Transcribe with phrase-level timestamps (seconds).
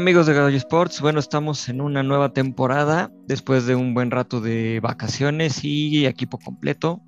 [0.00, 4.40] Amigos de Gallo Sports, bueno, estamos en una nueva temporada después de un buen rato
[4.40, 7.02] de vacaciones y equipo completo,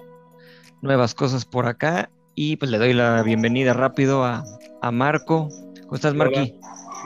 [0.82, 4.44] nuevas cosas por acá y pues le doy la bienvenida rápido a,
[4.92, 5.48] Marco.
[5.84, 6.54] ¿Cómo estás, Marqui?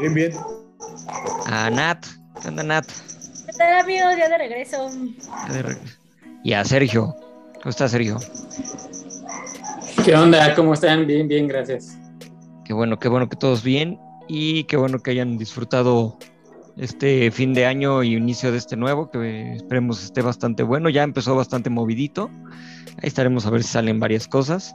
[0.00, 0.32] Bien, bien.
[1.46, 2.04] A Nat.
[2.42, 2.86] ¿Qué onda, Nat?
[3.46, 4.16] ¿Qué tal, amigos?
[4.18, 4.90] Ya de regreso.
[6.42, 7.14] Y a Sergio.
[7.58, 8.18] ¿Cómo estás, Sergio?
[10.04, 10.52] ¿Qué onda?
[10.56, 11.06] ¿Cómo están?
[11.06, 11.96] Bien, bien, gracias.
[12.64, 16.18] Qué bueno, qué bueno que todos bien y qué bueno que hayan disfrutado
[16.76, 20.88] este fin de año y inicio de este nuevo, que esperemos esté bastante bueno.
[20.88, 22.30] Ya empezó bastante movidito.
[23.02, 24.74] Ahí estaremos a ver si salen varias cosas.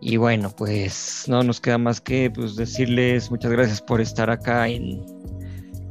[0.00, 4.66] Y bueno, pues no nos queda más que pues, decirles muchas gracias por estar acá
[4.66, 5.04] en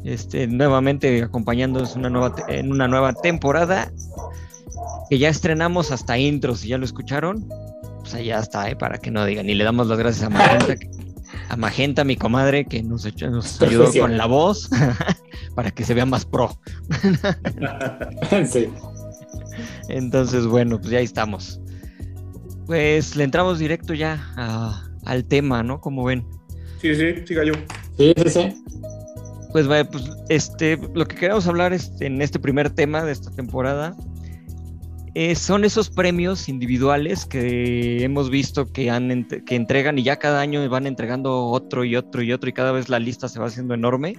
[0.03, 3.91] este nuevamente acompañándonos una nueva en una nueva temporada
[5.09, 7.47] que ya estrenamos hasta intros, si ya lo escucharon,
[7.99, 8.75] pues allá está, ¿eh?
[8.75, 9.49] para que no digan.
[9.49, 10.75] Y le damos las gracias a Magenta,
[11.49, 14.69] a Magenta, mi comadre, que nos, nos ayudó con la voz
[15.55, 16.57] para que se vea más pro.
[18.49, 18.69] sí.
[19.89, 21.59] Entonces, bueno, pues ya estamos.
[22.67, 25.81] Pues le entramos directo ya al tema, ¿no?
[25.81, 26.25] Como ven.
[26.81, 27.53] Sí, sí, siga yo.
[27.97, 28.63] Sí, sí, sí.
[29.51, 33.97] Pues, pues este, lo que queremos hablar es, en este primer tema de esta temporada
[35.15, 40.39] eh, son esos premios individuales que hemos visto que, han, que entregan y ya cada
[40.41, 43.47] año van entregando otro y otro y otro y cada vez la lista se va
[43.47, 44.15] haciendo enorme.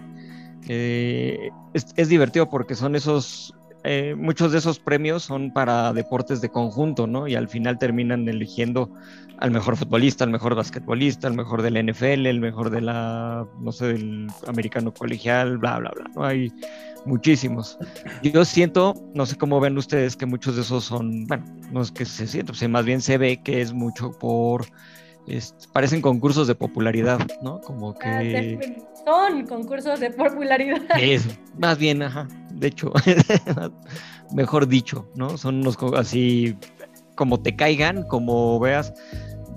[0.68, 6.50] Eh, es, divertido porque son esos, eh, muchos de esos premios son para deportes de
[6.50, 7.28] conjunto, ¿no?
[7.28, 8.90] Y al final terminan eligiendo
[9.38, 13.86] al mejor futbolista, al mejor basquetbolista, al mejor del NFL, el mejor de no sé,
[13.86, 16.24] del americano colegial, bla, bla, bla, ¿no?
[16.24, 16.52] Hay
[17.05, 17.78] muchísimos.
[18.22, 21.91] Yo siento, no sé cómo ven ustedes, que muchos de esos son, bueno, no es
[21.91, 24.66] que se sienta, pues más bien se ve que es mucho por,
[25.72, 27.61] parecen concursos de popularidad, ¿no?
[27.61, 28.83] Como que...
[29.05, 30.81] son concursos de popularidad.
[31.00, 31.27] Es,
[31.59, 32.93] más bien, ajá, de hecho,
[34.34, 35.37] mejor dicho, ¿no?
[35.37, 36.56] Son unos así,
[37.15, 38.93] como te caigan, como veas,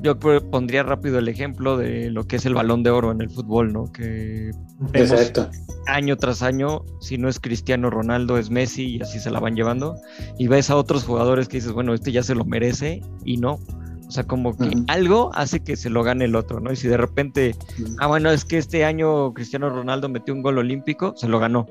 [0.04, 3.30] yo pondría rápido el ejemplo de lo que es el balón de oro en el
[3.30, 3.90] fútbol, ¿no?
[3.92, 4.52] Que
[4.92, 5.50] Exacto.
[5.88, 9.56] año tras año, si no es Cristiano Ronaldo, es Messi y así se la van
[9.56, 9.96] llevando.
[10.38, 13.60] Y ves a otros jugadores que dices, bueno, este ya se lo merece y no.
[14.06, 16.74] O sea, como que algo hace que se lo gane el otro, ¿no?
[16.74, 17.56] Y si de repente,
[18.00, 21.66] ah, bueno, es que este año Cristiano Ronaldo metió un gol olímpico, se lo ganó.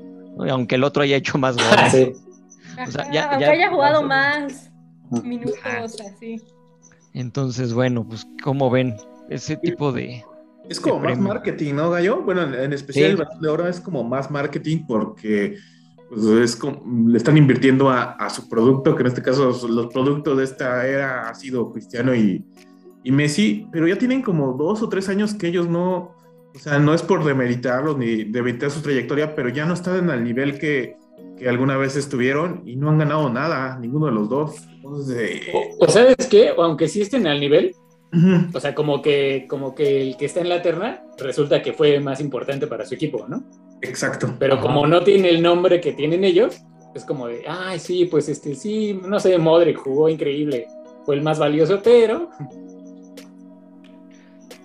[0.49, 2.17] Aunque el otro haya hecho más goles.
[2.87, 4.71] O sea, ya, aunque haya jugado más
[5.23, 6.41] minutos, así.
[7.13, 8.95] Entonces, bueno, pues como ven
[9.29, 10.23] ese tipo de...
[10.69, 12.21] Es como más marketing, ¿no, Gallo?
[12.21, 15.57] Bueno, en, especial el de oro es como más marketing porque
[16.09, 20.37] pues, es como, le están invirtiendo a, su producto, que en este caso los productos
[20.37, 22.45] de esta era ha sido Cristiano y,
[23.03, 26.15] y, Messi, pero ya tienen como dos o tres años que ellos no,
[26.55, 30.23] o sea, no es por demeritarlos ni demeritar su trayectoria, pero ya no están al
[30.23, 30.95] nivel que,
[31.37, 34.55] que alguna vez estuvieron y no han ganado nada, ninguno de los dos.
[34.83, 37.75] o, sabes qué, aunque sí estén al nivel,
[38.53, 41.99] o sea, como que, como que el que está en la terna resulta que fue
[41.99, 43.43] más importante para su equipo, ¿no?
[43.81, 44.35] Exacto.
[44.37, 46.61] Pero como no tiene el nombre que tienen ellos,
[46.93, 50.67] es como de, ay, sí, pues este, sí, no sé, Modric jugó increíble,
[51.05, 52.29] fue el más valioso, pero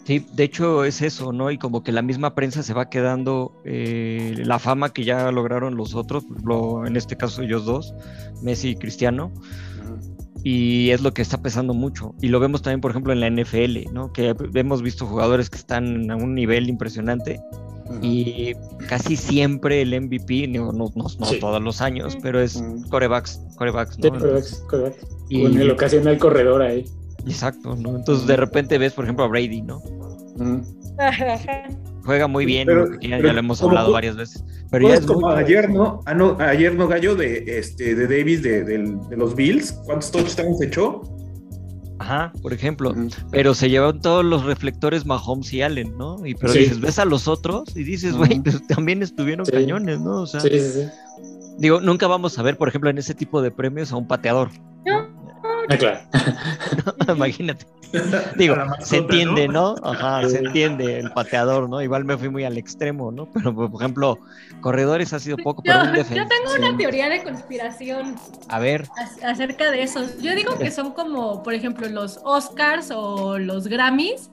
[0.08, 1.50] Sí, de hecho es eso, ¿no?
[1.50, 5.76] Y como que la misma prensa se va quedando eh, la fama que ya lograron
[5.76, 6.24] los otros,
[6.86, 7.92] en este caso ellos dos,
[8.42, 9.30] Messi y Cristiano.
[10.42, 12.14] Y es lo que está pesando mucho.
[12.22, 14.10] Y lo vemos también, por ejemplo, en la NFL, ¿no?
[14.10, 17.42] Que hemos visto jugadores que están a un nivel impresionante.
[18.00, 18.54] Y
[18.88, 20.88] casi siempre el MVP, no, no,
[21.38, 24.08] todos los años, pero es corebacks, corebacks, ¿no?
[24.08, 25.06] corebacks, corebacks.
[25.28, 26.86] Y en el ocasional corredor ahí.
[27.30, 27.96] Exacto, ¿no?
[27.96, 29.82] Entonces de repente ves, por ejemplo, a Brady, ¿no?
[32.04, 32.66] juega muy bien,
[33.02, 34.42] ya, lo hemos hablado varias veces.
[34.70, 36.00] Pero ya es como ayer, ¿no?
[36.06, 40.60] Ah, no, ayer no gallo de este de Davis de, de los Bills, ¿cuántos touchdowns
[40.62, 41.02] echó?
[41.98, 42.94] Ajá, por ejemplo.
[43.30, 46.24] Pero se llevan todos los reflectores Mahomes y Allen, ¿no?
[46.24, 50.22] Y pero dices, ves a los otros y dices, güey, pues, también estuvieron cañones, ¿no?
[50.22, 50.88] O sea, sí, sí, sí.
[51.58, 54.50] Digo, nunca vamos a ver, por ejemplo, en ese tipo de premios a un pateador.
[54.88, 55.08] Ah,
[55.76, 56.00] claro.
[57.14, 57.66] Imagínate.
[58.36, 59.74] Digo, se entiende, ¿no?
[59.82, 61.80] Ajá, se entiende el pateador, ¿no?
[61.80, 63.26] Igual me fui muy al extremo, ¿no?
[63.32, 64.18] Pero, por ejemplo,
[64.60, 68.16] corredores ha sido poco, yo, Yo tengo una teoría de conspiración.
[68.48, 68.86] A ver.
[69.24, 70.04] Acerca de eso.
[70.20, 74.30] Yo digo que son como, por ejemplo, los Oscars o los Grammys.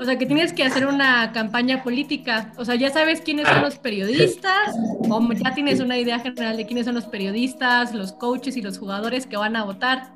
[0.00, 2.52] O sea, que tienes que hacer una campaña política.
[2.56, 4.76] O sea, ya sabes quiénes son los periodistas,
[5.08, 8.78] o ya tienes una idea general de quiénes son los periodistas, los coaches y los
[8.78, 10.12] jugadores que van a votar.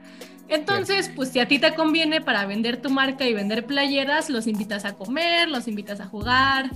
[0.49, 4.47] Entonces, pues si a ti te conviene para vender tu marca y vender playeras, los
[4.47, 6.71] invitas a comer, los invitas a jugar,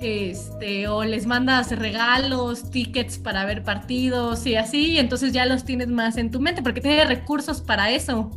[0.00, 5.64] este, o les mandas regalos, tickets para ver partidos y así, y entonces ya los
[5.64, 8.30] tienes más en tu mente porque tienes recursos para eso.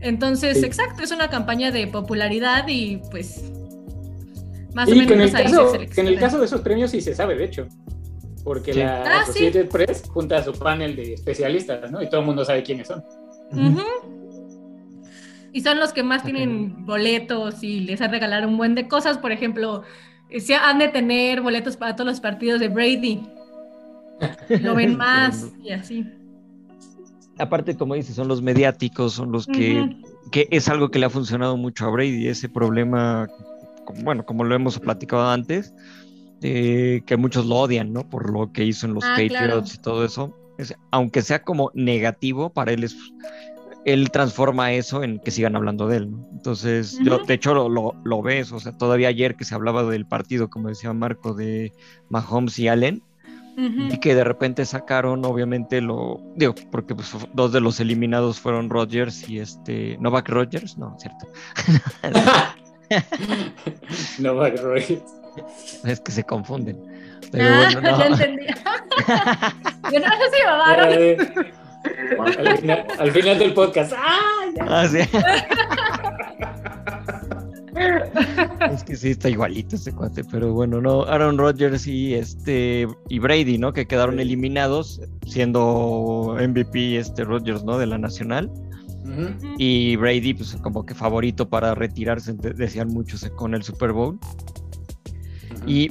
[0.00, 3.42] Entonces, exacto, es una campaña de popularidad y pues
[4.74, 7.34] más o menos en el, caso, en el caso de esos premios sí se sabe,
[7.34, 7.66] de hecho.
[8.44, 12.00] Porque la ah, Associated Press junta a su panel de especialistas, ¿no?
[12.00, 13.02] Y todo el mundo sabe quiénes son.
[15.52, 19.18] Y son los que más tienen boletos y les han regalado un buen de cosas.
[19.18, 19.82] Por ejemplo,
[20.38, 23.22] se han de tener boletos para todos los partidos de Brady.
[24.62, 26.06] Lo ven más y así.
[27.38, 29.96] Aparte, como dices, son los mediáticos, son los que,
[30.32, 33.28] que es algo que le ha funcionado mucho a Brady, ese problema,
[34.02, 35.72] bueno, como lo hemos platicado antes,
[36.40, 38.08] que muchos lo odian, ¿no?
[38.08, 40.34] Por lo que hizo en los ah, Patriots y todo eso.
[40.90, 42.96] aunque sea como negativo, para él es
[43.92, 46.26] él transforma eso en que sigan hablando de él, ¿no?
[46.32, 50.06] Entonces, yo, de hecho, lo, lo, ves, o sea, todavía ayer que se hablaba del
[50.06, 51.72] partido, como decía Marco, de
[52.08, 53.02] Mahomes y Allen,
[53.56, 58.70] y que de repente sacaron, obviamente, lo, digo, porque pues, dos de los eliminados fueron
[58.70, 61.26] Rodgers y este, Novak Rodgers, no, cierto.
[64.20, 65.02] Novak Rodgers.
[65.84, 66.80] Es que se confunden.
[67.32, 67.98] Pero ah, bueno, no.
[67.98, 68.46] ya entendí.
[69.92, 70.40] yo no sé si
[72.98, 73.92] al, final, del podcast.
[73.96, 74.20] ¡Ah!
[74.60, 74.84] ah
[78.72, 83.18] es que sí está igualito ese cuate, pero bueno, no, Aaron Rodgers y este y
[83.18, 83.72] Brady, ¿no?
[83.72, 87.78] Que quedaron eliminados siendo MVP este Rodgers, ¿no?
[87.78, 88.50] De la nacional.
[89.56, 94.18] Y Brady, pues como que favorito para retirarse, decían muchos con el Super Bowl.
[95.66, 95.88] Y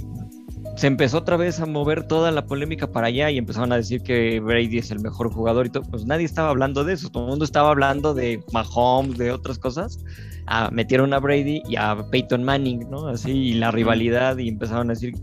[0.77, 4.03] se empezó otra vez a mover toda la polémica para allá y empezaron a decir
[4.03, 5.83] que Brady es el mejor jugador y todo.
[5.83, 9.57] Pues nadie estaba hablando de eso, todo el mundo estaba hablando de Mahomes, de otras
[9.57, 10.00] cosas.
[10.45, 13.07] Ah, metieron a Brady y a Peyton Manning, ¿no?
[13.07, 15.15] Así, y la rivalidad y empezaron a decir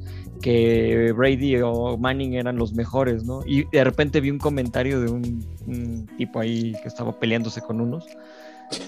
[0.43, 3.43] que Brady o Manning eran los mejores, ¿no?
[3.47, 8.05] Y de repente vi un comentario de un, tipo ahí que estaba peleándose con unos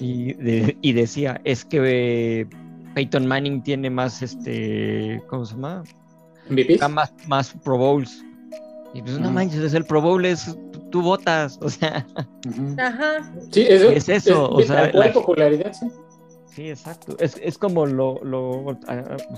[0.00, 0.34] y,
[0.82, 2.48] y decía, es que
[2.94, 5.84] Peyton Manning tiene más, este, ¿cómo se llama?
[6.90, 8.22] Más, más Pro Bowls.
[8.94, 10.56] Y pues no manches, es el Pro Bowl es
[10.90, 12.06] tú votas, o sea.
[12.78, 13.32] Ajá.
[13.50, 15.86] Sí, eso, es eso, o sea, la popularidad, sí.
[16.56, 17.18] Sí, exacto.
[17.20, 18.78] Es, es como lo, lo o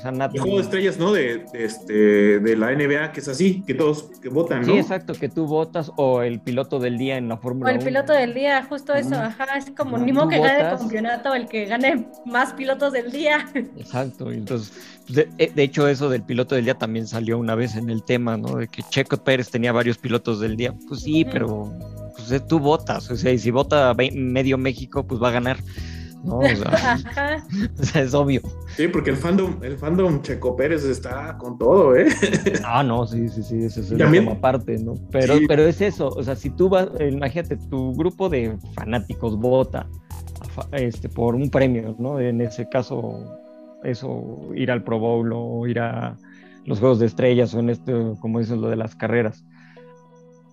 [0.01, 1.13] sea, El juego de estrellas, ¿no?
[1.13, 4.67] De, este, de la NBA, que es así, que todos que votan, ¿no?
[4.67, 7.77] Sí, exacto, que tú votas, o el piloto del día en la Fórmula 1.
[7.77, 10.79] O el piloto del día, justo eso, ajá, es como ni modo que gane el
[10.79, 13.51] campeonato, el que gane más pilotos del día.
[13.77, 14.73] Exacto, y entonces,
[15.09, 18.05] de, eh, de, hecho, eso del piloto del día también salió una vez en el
[18.05, 18.59] tema, ¿no?
[18.59, 20.73] De que Checo Pérez tenía varios pilotos del día.
[20.87, 21.77] Pues sí, pero
[22.17, 25.57] pues, eh, tú votas, o sea, y si vota medio México, pues va a ganar.
[26.25, 26.41] ¿No?
[27.81, 28.41] O sea, es obvio.
[28.77, 32.09] Sí, porque el fandom, el fandom Checo Pérez está con todo, ¿eh?
[32.65, 34.95] Ah, no, sí, sí, sí, eso es una parte, ¿no?
[35.11, 39.87] Pero, pero es eso, o sea, si tú vas, imagínate, tu grupo de fanáticos vota
[40.73, 42.21] este, por un premio, ¿no?
[42.21, 43.25] En ese caso,
[43.85, 46.17] eso, ir al Pro Bowl o ir a
[46.65, 49.45] los Juegos de Estrellas o en este, como dices, lo de las carreras,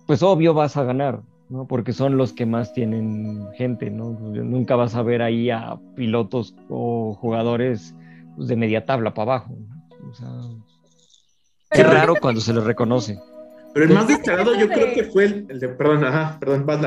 [0.06, 1.66] pues obvio vas a ganar, ¿no?
[1.66, 4.10] Porque son los que más tienen gente, ¿no?
[4.12, 7.94] Nunca vas a ver ahí a pilotos o jugadores
[8.36, 9.56] pues, de media tabla para abajo.
[10.10, 10.28] O sea,
[11.70, 13.18] qué raro cuando se les reconoce.
[13.74, 16.80] Pero el más destacado yo creo que fue el, de, perdón, ajá, perdón, vas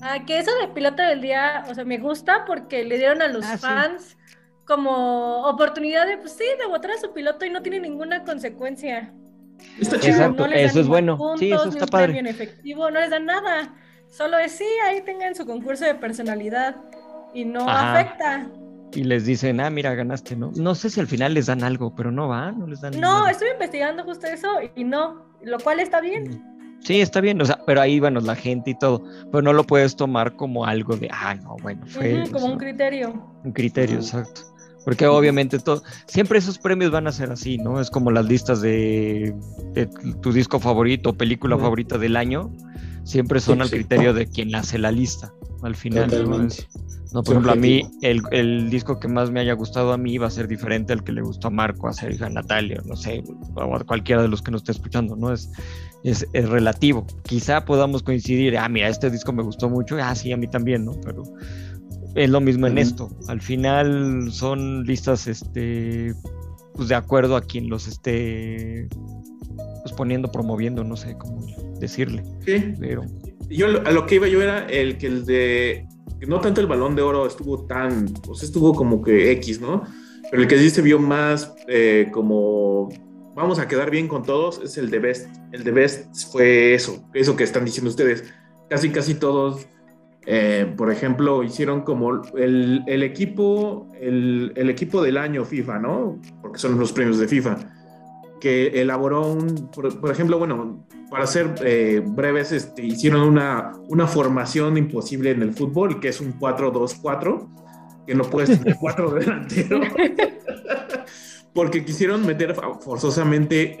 [0.00, 3.28] Ah, que eso de piloto del día, o sea, me gusta porque le dieron a
[3.28, 4.18] los ah, fans
[4.66, 9.12] como oportunidad de, pues sí, de votar a su piloto y no tiene ninguna consecuencia.
[9.78, 10.16] Está chido.
[10.16, 11.18] Exacto, eso es bueno.
[11.38, 12.18] sí, eso está padre.
[12.18, 13.74] En efectivo, no les dan nada.
[14.16, 16.76] Solo es sí, ahí tengan su concurso de personalidad
[17.34, 18.48] y no afecta.
[18.92, 20.52] y les dicen, ah, mira, ganaste, ¿no?
[20.54, 23.26] No sé si al final les dan algo, pero no va, no les dan No,
[23.26, 26.44] estoy investigando justo eso y no, lo cual está bien.
[26.78, 29.02] Sí, está bien, o sea, pero ahí, bueno, la gente y todo,
[29.32, 32.22] pero no lo puedes tomar como algo de, ah, no, bueno, fue...
[32.30, 33.20] como un criterio.
[33.42, 34.42] Un criterio, exacto.
[34.84, 37.80] Porque obviamente todo, siempre esos premios van a ser así, ¿no?
[37.80, 39.34] Es como las listas de,
[40.20, 42.52] tu disco favorito, película favorita del año,
[43.04, 45.32] siempre son al criterio de quien hace la lista,
[45.62, 46.10] al final.
[47.12, 47.22] ¿no?
[47.22, 50.30] por ejemplo, a mí el, disco que más me haya gustado a mí va a
[50.30, 53.22] ser diferente al que le gustó a Marco, a Sergio, a Natalia, no sé,
[53.54, 55.32] o a cualquiera de los que nos esté escuchando, ¿no?
[55.32, 55.52] Es,
[56.02, 57.06] es, es, relativo.
[57.22, 60.84] Quizá podamos coincidir, ah, mira, este disco me gustó mucho, ah, sí, a mí también,
[60.84, 61.00] ¿no?
[61.04, 61.22] Pero
[62.16, 63.10] es lo mismo en esto.
[63.28, 66.14] Al final son listas, este,
[66.74, 68.88] pues de acuerdo a quien los esté
[69.94, 71.40] poniendo, promoviendo, no sé cómo
[71.78, 72.22] decirle.
[72.44, 72.74] Sí.
[72.78, 73.02] Pero...
[73.50, 75.86] Yo a lo que iba yo era el que el de
[76.26, 79.82] no tanto el balón de oro estuvo tan, pues estuvo como que X, ¿no?
[80.30, 82.88] Pero el que sí se vio más eh, como
[83.34, 85.28] vamos a quedar bien con todos es el de Best.
[85.52, 88.24] El de Best fue eso, eso que están diciendo ustedes.
[88.70, 89.66] Casi, casi todos,
[90.26, 96.20] eh, por ejemplo, hicieron como el, el equipo, el, el, equipo del año FIFA, ¿no?
[96.40, 97.58] Porque son los premios de FIFA.
[98.40, 104.76] Que elaboró un, por ejemplo, bueno, para ser eh, breves, este, hicieron una, una formación
[104.76, 107.48] imposible en el fútbol, que es un 4-2-4,
[108.06, 109.86] que no puedes tener cuatro delanteros.
[111.54, 113.78] Porque quisieron meter forzosamente,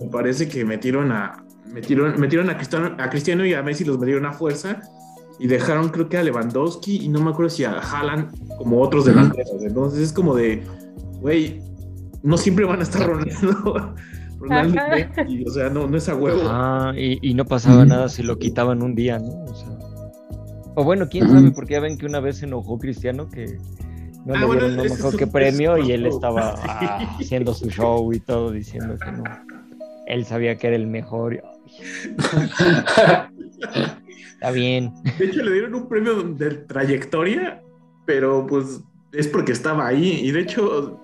[0.00, 3.98] me parece que metieron a, metieron, metieron a, Cristiano, a Cristiano y a Messi los
[4.00, 4.82] metieron a fuerza
[5.38, 9.04] y dejaron creo que a Lewandowski y no me acuerdo si a Haaland como otros
[9.04, 9.62] delanteros.
[9.62, 10.64] Entonces es como de,
[11.20, 11.62] güey,
[12.24, 13.94] no siempre van a estar Ronaldo
[15.28, 16.40] y, o sea, no, no es a huevo.
[16.44, 19.44] Ah, y, no pasaba nada si lo quitaban un día, ¿no?
[19.44, 19.68] O, sea,
[20.74, 23.58] o bueno, quién sabe, porque ya ven que una vez se enojó Cristiano que
[24.24, 28.12] no ah, le dieron no mejor que premio y él estaba ah, haciendo su show
[28.12, 29.22] y todo diciendo que no.
[30.06, 31.42] Él sabía que era el mejor.
[34.32, 34.92] Está bien.
[35.18, 37.62] De hecho, le dieron un premio de trayectoria,
[38.06, 38.80] pero pues
[39.12, 40.20] es porque estaba ahí.
[40.22, 41.00] Y de hecho,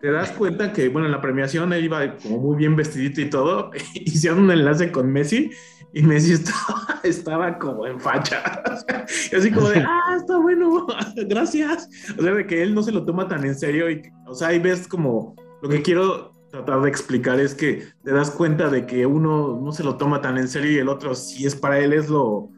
[0.00, 3.30] te das, cuenta que, bueno, en la premiación él iba como muy bien vestidito y
[3.30, 5.50] todo, hicieron un enlace con Messi
[5.92, 8.62] y Messi estaba, estaba como en facha.
[9.32, 10.86] y así como de, ah, está bueno,
[11.28, 11.88] gracias.
[12.18, 14.48] O sea, de que él no se lo toma tan en serio y, o sea,
[14.48, 18.84] ahí ves como, lo que quiero tratar de explicar es que te das cuenta de
[18.86, 21.78] que uno no se lo toma tan en serio y el otro, si es para
[21.78, 22.50] él, es lo,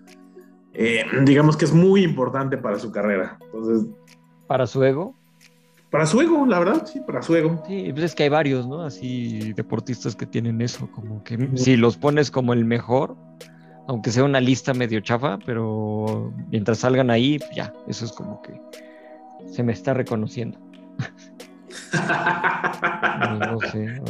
[0.72, 3.38] eh, digamos que es muy importante para su carrera.
[3.40, 3.90] Entonces...
[4.46, 5.14] ¿Para su ego?
[5.92, 7.62] Para su ego, la verdad, sí, para su ego.
[7.66, 8.80] Sí, pues es que hay varios, ¿no?
[8.80, 13.14] Así deportistas que tienen eso, como que si los pones como el mejor,
[13.86, 18.40] aunque sea una lista medio chafa, pero mientras salgan ahí, pues ya, eso es como
[18.40, 18.58] que
[19.50, 20.58] se me está reconociendo.
[23.38, 24.00] no, sé,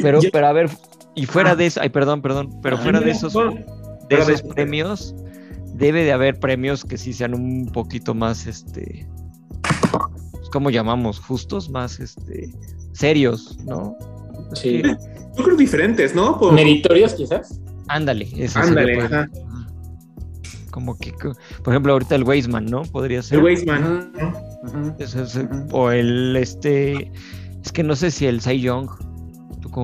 [0.00, 0.70] Pero, pero a ver,
[1.16, 5.16] y fuera de eso, ay, perdón, perdón, pero fuera de esos, de esos premios,
[5.74, 9.04] debe de haber premios que sí sean un poquito más, este,
[10.56, 11.20] ¿cómo llamamos?
[11.20, 12.50] Justos, más este,
[12.92, 13.94] serios, ¿no?
[14.54, 14.80] Sí.
[15.36, 16.38] Yo creo diferentes, ¿no?
[16.50, 17.60] Meritorios quizás.
[17.88, 19.06] Ándale, eso Ándale,
[20.70, 22.84] Como que, por ejemplo, ahorita el Weisman, ¿no?
[22.84, 23.36] Podría ser.
[23.36, 24.12] El Weisman.
[25.72, 27.12] o el, este,
[27.62, 28.88] es que no sé si el Cy Young.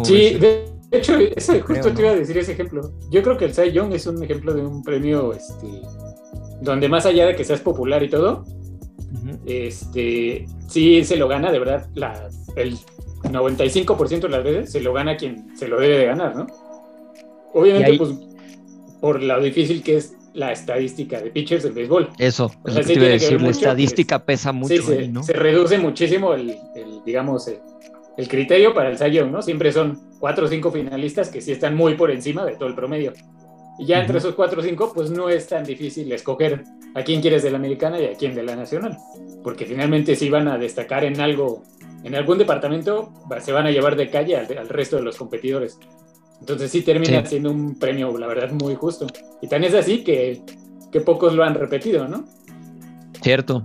[0.04, 1.18] sí, de hecho,
[1.66, 2.94] justo te iba a decir ese ejemplo.
[3.10, 5.82] Yo creo que el Cy Young es un ejemplo de un premio, este,
[6.62, 8.46] donde más allá de que seas popular y todo,
[9.46, 12.76] este, sí se lo gana, de verdad, la, el
[13.22, 16.46] 95% de las veces se lo gana quien se lo debe de ganar, ¿no?
[17.54, 18.10] Obviamente, pues,
[19.00, 22.10] por lo difícil que es la estadística de pitchers del béisbol.
[22.18, 24.74] Eso, eso que te decir, la estadística pesa mucho.
[24.74, 26.56] Sí, se, reduce muchísimo el,
[27.04, 27.48] digamos,
[28.16, 29.42] el, criterio para el Cy ¿no?
[29.42, 32.74] Siempre son cuatro o cinco finalistas que sí están muy por encima de todo el
[32.74, 33.12] promedio.
[33.78, 36.64] Y ya entre esos cuatro o cinco, pues no es tan difícil escoger
[36.94, 38.98] a quién quieres de la americana y a quién de la nacional.
[39.42, 41.62] Porque finalmente si van a destacar en algo,
[42.04, 45.78] en algún departamento, se van a llevar de calle al, resto de los competidores.
[46.40, 49.06] Entonces sí termina siendo un premio, la verdad, muy justo.
[49.40, 50.42] Y tan es así que,
[50.90, 52.24] que pocos lo han repetido, ¿no?
[53.22, 53.62] Cierto.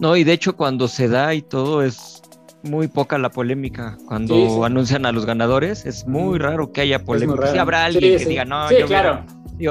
[0.00, 2.20] No, y de hecho cuando se da y todo es
[2.62, 3.96] muy poca la polémica.
[4.06, 7.46] Cuando anuncian a los ganadores, es muy raro que haya polémica.
[7.46, 9.24] Si habrá alguien que diga, no, yo claro.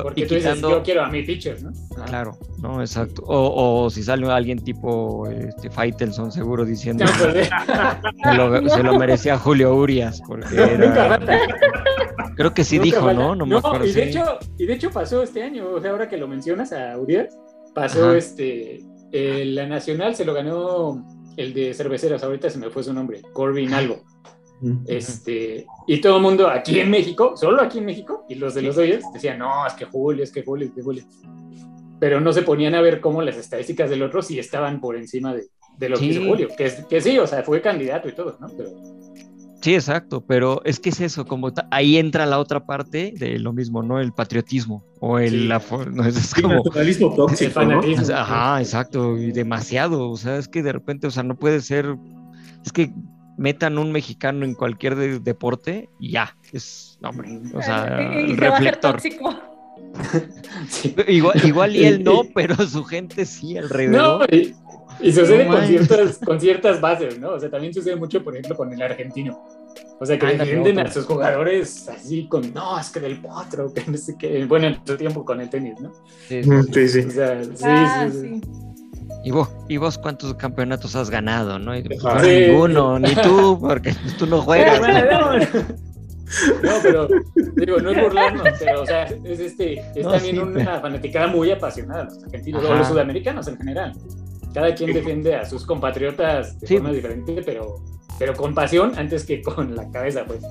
[0.04, 1.72] Porque tú dices, yo quiero a mi pitcher, ¿no?
[2.06, 3.24] Claro, no, exacto.
[3.26, 7.50] O, si sale alguien tipo este, Faitelson, seguro diciendo pues,
[8.74, 11.20] se, lo, merecía Julio Urias, porque era...
[12.36, 13.36] Creo que sí dijo, ¿no?
[13.36, 13.86] No, me acuerdo.
[13.86, 16.74] Y de, hecho, y de hecho pasó este año, o sea, ahora que lo mencionas
[16.74, 17.38] a Urias,
[17.74, 21.06] pasó este eh, la nacional se lo ganó
[21.38, 24.04] el de cerveceras, ahorita se me fue su nombre, Corbin algo.
[24.88, 28.62] Este, y todo el mundo aquí en México, solo aquí en México, y los de
[28.62, 31.04] los Dodgers decían, no, es que Julio, es que Julio, es que Julio.
[32.00, 35.34] Pero no se ponían a ver cómo las estadísticas del otro sí estaban por encima
[35.34, 35.46] de,
[35.78, 36.10] de lo que Sí.
[36.12, 38.48] hizo Julio, que, es- que sí, o sea, fue candidato y todo, ¿no?
[38.56, 38.70] Pero,
[39.62, 43.52] Sí, exacto, pero es que es eso, como ahí entra la otra parte de lo
[43.52, 44.00] mismo, ¿no?
[44.00, 45.48] El patriotismo o el Sí.
[45.48, 45.60] la
[45.92, 47.82] no, es como el tóxico, ¿no?
[47.82, 48.16] fanatismo.
[48.16, 51.96] ajá, exacto, y demasiado, o sea, es que de repente, o sea, no puede ser
[52.64, 52.92] es que
[53.38, 58.30] metan un mexicano en cualquier de- deporte y ya, es, no, hombre, o sea, y,
[58.30, 59.02] y el se va a hacer reflector.
[60.70, 60.96] Sí.
[61.08, 64.34] Igual, igual y él no, pero su gente sí No, alrededor.
[64.34, 64.56] y,
[65.02, 67.32] y sucede No con, ciertas, con ciertas bases, ¿no?
[67.32, 69.44] O sea, también sucede mucho, por ejemplo, con el argentino.
[70.00, 73.84] O sea, que defienden a sus jugadores así con, no, es que del potro, que
[73.90, 74.46] no sé qué.
[74.46, 75.92] Bueno, en su tiempo con el tenis, ¿no?
[76.28, 76.50] Sí, sí.
[76.74, 77.00] Sí, sí.
[77.08, 78.42] O sea, sí, ah, sí, sí.
[79.26, 81.58] ¿Y vos, ¿Y vos cuántos campeonatos has ganado?
[81.58, 81.76] ¿no?
[81.76, 82.20] Y, pues, Ajá.
[82.20, 82.30] no, Sí.
[82.48, 84.80] ninguno, ni tú, porque tú no juegas.
[86.64, 87.08] No, pero
[87.56, 91.28] digo, no es burlarnos, pero o sea, es este, es No, también sí, una fanaticada
[91.28, 93.94] muy apasionada, los argentinos, o los sudamericanos en general.
[94.54, 96.76] Cada quien defiende a sus compatriotas de Sí.
[96.76, 97.76] forma diferente, pero,
[98.18, 100.42] pero con pasión antes que con la cabeza, pues.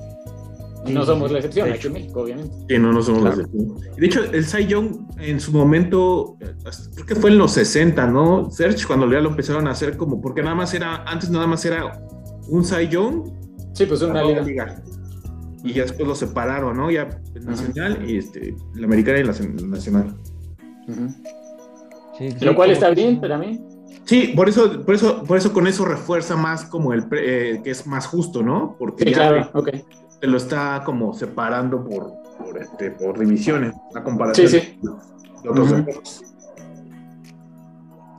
[0.93, 2.55] No somos la excepción aquí en México, obviamente.
[2.69, 3.37] Sí, no, no somos Claro.
[3.37, 6.53] los de De hecho, el Cy Young en su momento, eh,
[6.93, 8.49] creo que fue en los 60, ¿no?
[8.51, 11.63] Search, cuando ya lo empezaron a hacer como, porque nada más era, antes nada más
[11.65, 12.01] era
[12.47, 13.31] un Cy Young,
[13.73, 14.81] Sí, pues una la liga.
[15.63, 16.89] Y ya después lo separaron, ¿no?
[16.91, 20.15] Ya el nacional y este, la americana y la, la nacional.
[20.87, 21.09] Ujú.
[22.17, 23.59] Sí, sí, Lo cual está bien para mí.
[24.05, 27.61] Sí, por eso, por eso, por eso con eso refuerza más como el pre- eh,
[27.63, 28.75] que es más justo, ¿no?
[28.77, 29.65] Porque Sí, ya claro, ok.
[29.71, 29.85] te,
[30.19, 34.79] te lo está como separando por, por, este, por divisiones, la comparación Sí, sí.
[35.43, 36.21] de otros deportes.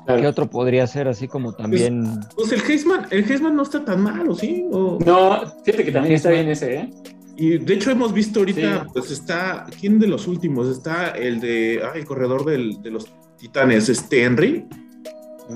[0.06, 2.20] ¿Qué otro podría ser así como también?
[2.36, 4.64] Pues el Heisman, el Heisman no está tan malo, ¿sí?
[4.70, 6.90] O- No, fíjate que también está bien ese, ¿eh?
[7.36, 8.90] Y de hecho hemos visto ahorita, Sí.
[8.94, 10.68] pues está, ¿quién de los últimos?
[10.68, 14.66] Está el de, ah, el corredor del- de los Titanes, este Henry,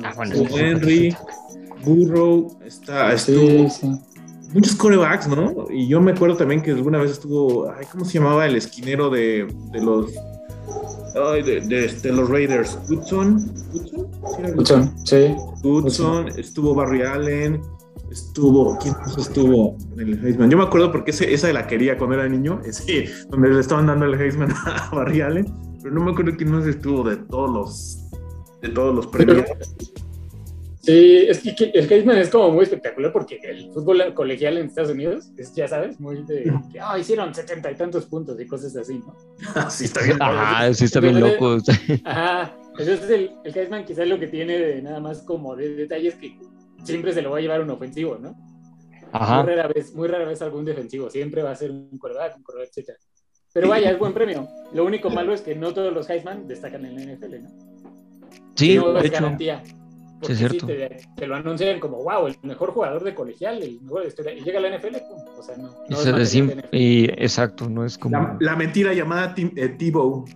[0.05, 0.35] Ah, bueno.
[0.55, 1.17] Henry,
[1.85, 3.87] Burrow, está, Sí, estuvo sí.
[4.53, 5.67] Muchos corebacks, ¿no?
[5.71, 9.11] Y yo me acuerdo también que alguna vez estuvo, ay, ¿cómo se llamaba el esquinero
[9.11, 10.13] de, de los,
[11.15, 12.79] ay, de, de- de los Raiders?
[12.89, 14.09] Goodson, ¿Goodson?
[14.37, 15.35] ¿Sí Hudson, sí.
[15.63, 17.61] Goodson, estuvo Barry Allen,
[18.11, 20.51] estuvo, ¿quién más estuvo en el Heisman?
[20.51, 23.87] Yo me acuerdo porque ese, esa la quería cuando era niño, ese, donde le estaban
[23.87, 25.47] dando el Heisman a Barry Allen,
[25.83, 27.99] pero no me acuerdo quién más estuvo de todos los,
[28.63, 29.45] de todos los premios.
[30.91, 34.91] Sí, es que el Heisman es como muy espectacular porque el fútbol colegial en Estados
[34.91, 38.75] Unidos es, ya sabes, muy de que ah, hicieron setenta y tantos puntos y cosas
[38.75, 39.15] así, ¿no?
[39.71, 40.21] sí, está bien.
[40.21, 42.03] Ajá, sí está bien Entonces, loco.
[42.05, 42.57] Ajá.
[42.77, 46.37] Entonces el, el Heisman quizás lo que tiene de nada más como de detalles que
[46.83, 48.35] siempre se lo va a llevar un ofensivo, ¿no?
[49.13, 49.45] Ajá.
[49.45, 52.43] Muy rara vez, muy rara vez algún defensivo, siempre va a ser un quarterback, un
[52.43, 52.99] quarterback, etc.
[53.53, 54.49] Pero vaya, es buen premio.
[54.73, 57.51] Lo único malo es que no todos los Heisman destacan en la NFL, ¿no?
[58.57, 59.15] Sí, no de es hecho.
[59.15, 59.63] garantía.
[60.21, 60.67] Porque Sí, es cierto.
[60.67, 64.33] te, te lo anuncian como, wow, el mejor jugador de colegial, el mejor de historia.
[64.35, 64.97] Y llega a la NFL,
[65.39, 65.71] o sea, no.
[65.89, 66.61] no se NFL.
[66.77, 68.17] y exacto, no es como.
[68.17, 69.77] La, la mentira llamada Tim- eh.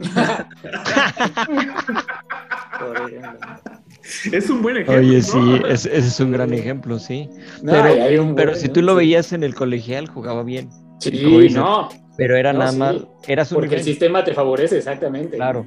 [4.33, 4.97] Es un buen ejemplo.
[4.99, 5.23] Oye, ¿no?
[5.23, 7.29] sí, es- ese es un gran ejemplo, sí.
[7.63, 7.95] No, Pero-
[8.35, 8.73] Pero buen, si ¿no?
[8.75, 10.69] tú lo veías en el colegial, jugaba bien.
[11.01, 12.79] Sí, no, Pero era No, nada sí.
[12.79, 12.97] más.
[13.27, 15.37] Era su porque el sistema te favorece, exactamente.
[15.37, 15.67] Claro.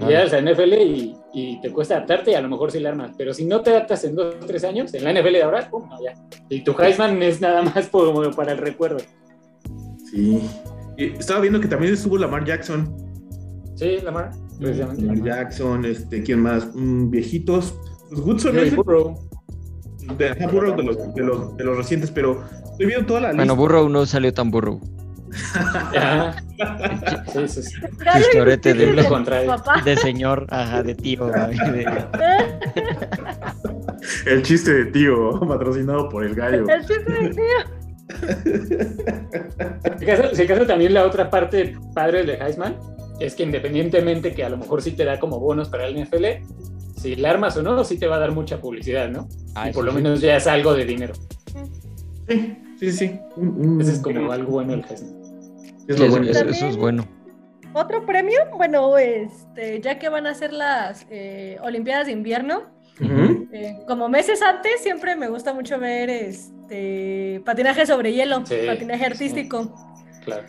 [0.00, 2.88] Y llegas a NFL y, y te cuesta adaptarte y a lo mejor sí la
[2.90, 3.12] armas.
[3.18, 5.68] Pero si no te adaptas en dos o tres años, en la NFL de ahora,
[5.70, 6.14] pum, ya.
[6.48, 8.98] Y tu Heisman es nada más por- para el recuerdo.
[10.10, 10.40] Sí.
[10.96, 12.94] Y estaba viendo que también estuvo Lamar Jackson.
[13.76, 15.02] Sí, Lamar, precisamente.
[15.02, 16.68] Lamar Jackson, este, ¿quién más?
[16.74, 17.74] Mm, viejitos.
[18.08, 19.14] Pues Goodson Joey es Burrow.
[20.18, 23.42] de, Burrow de, los, de, los, de los recientes, pero estoy viendo toda la Bueno,
[23.44, 23.54] lista.
[23.54, 24.80] Burrow no salió tan burro.
[25.54, 26.34] Ajá.
[27.32, 27.80] Sí, sí, sí.
[28.74, 28.86] De-.
[29.84, 31.26] De señor, ajá, de tío.
[31.26, 31.86] de-
[34.26, 36.66] El chiste de tío, patrocinado por el gallo.
[36.68, 37.44] El chiste del tío.
[39.98, 42.76] Si acaso, si acaso también la otra parte padre de Heisman
[43.20, 46.24] es que independientemente que a lo mejor sí te da como bonos para el NFL,
[46.96, 49.28] si la armas o no, sí te va a dar mucha publicidad, ¿no?
[49.54, 51.12] Ah, y por eso lo menos ya es algo de dinero.
[52.28, 53.20] Sí, sí, sí.
[53.80, 55.19] Ese es como algo bueno del Heisman.
[55.94, 56.30] Es Sí, lo eso, bueno.
[56.30, 57.06] eso- eso es bueno.
[57.72, 62.62] Otro premio, bueno, este, ya que van a ser las eh, Olimpiadas de invierno,
[63.52, 69.04] eh, como meses antes, siempre me gusta mucho ver este patinaje sobre hielo, Sí, patinaje
[69.04, 69.10] sí.
[69.12, 69.74] artístico.
[70.24, 70.46] Claro.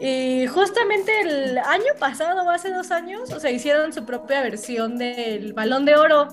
[0.00, 4.96] Y justamente el año pasado, o hace dos años, o sea, hicieron su propia versión
[4.96, 6.28] del Balón de Oro.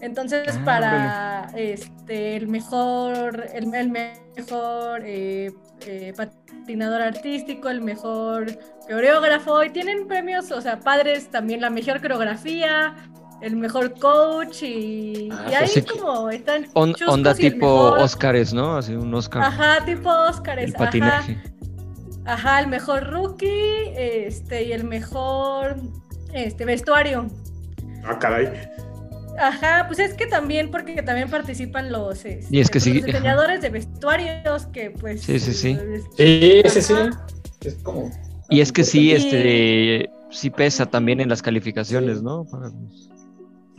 [0.00, 5.50] Entonces, Ah, para este, el mejor, el, el mejor eh,
[5.86, 6.12] eh,
[6.68, 8.44] patinador artístico, el mejor
[8.86, 12.94] coreógrafo, y tienen premios, o sea, padres también, la mejor coreografía,
[13.40, 18.52] el mejor coach, y, Ah, y ahí pues sí como están On- onda tipo Óscares,
[18.52, 18.76] ¿no?
[18.76, 19.44] Así un Óscar.
[19.44, 20.84] Ajá, tipo Óscares, ajá.
[20.84, 21.38] patinaje.
[22.26, 25.76] Ajá, el mejor rookie, este, y el mejor
[26.34, 27.28] este, vestuario.
[28.04, 28.52] Ah, caray.
[29.38, 33.04] Ajá, pues es que también, porque también participan los, este, Y es que sí, los
[33.04, 35.22] diseñadores de vestuarios, que pues...
[35.22, 35.78] Sí, sí, sí.
[36.16, 36.92] Sí, sí.
[36.92, 37.26] Ajá.
[37.60, 38.10] Es como.
[38.50, 42.46] Y es que sí, este, sí pesa también en las calificaciones, ¿no?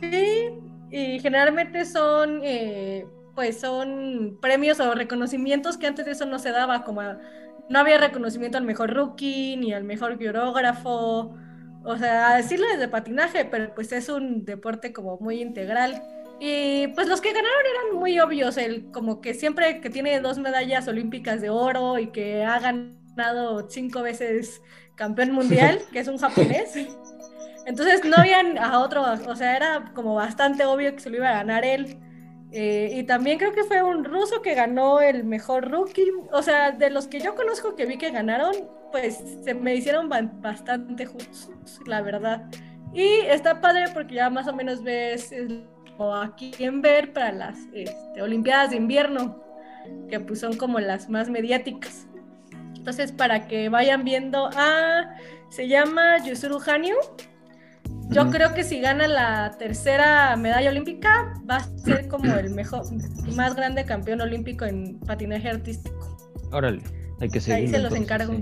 [0.00, 0.50] Sí,
[0.90, 6.50] y generalmente son, eh, pues son premios o reconocimientos que antes de eso no se
[6.50, 7.02] daba, como
[7.68, 11.34] no había reconocimiento al mejor rookie ni al mejor coreógrafo,
[11.84, 16.02] o sea, a decirlo desde patinaje, pero pues es un deporte como muy integral.
[16.38, 20.38] Y pues los que ganaron eran muy obvios, el como que siempre que tiene dos
[20.38, 24.62] medallas olímpicas de oro y que ha ganado cinco veces
[24.94, 26.74] campeón mundial, que es un japonés.
[27.66, 31.28] Entonces no habían a otro, o sea, era como bastante obvio que se lo iba
[31.28, 31.98] a ganar él.
[32.52, 36.10] Eh, y también creo que fue un ruso que ganó el mejor rookie.
[36.32, 38.54] O sea, de los que yo conozco que vi que ganaron,
[38.90, 42.44] pues se me hicieron ba- bastante justos, la verdad.
[42.92, 45.32] Y está padre porque ya más o menos ves
[45.98, 49.42] o a quién ver para las este, Olimpiadas de invierno,
[50.08, 52.06] que pues son como las más mediáticas.
[52.76, 55.14] Entonces, para que vayan viendo, ah,
[55.50, 56.94] se llama Yusuru Hanyu.
[58.08, 62.82] Yo creo que si gana la tercera medalla olímpica, va a ser como el mejor,
[63.36, 66.16] más grande campeón olímpico en patinaje artístico.
[66.50, 66.82] Órale,
[67.20, 67.70] hay que Ahí seguir.
[67.70, 68.34] se los encargo.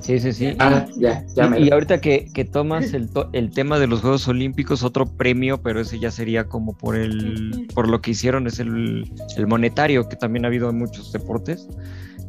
[0.00, 0.54] Sí, sí, sí.
[0.58, 3.86] Ah, ya, ya me Y, y ahorita que, que tomas el, to- el tema de
[3.86, 8.10] los Juegos Olímpicos, otro premio, pero ese ya sería como por el por lo que
[8.10, 11.66] hicieron, es el, el monetario, que también ha habido en muchos deportes.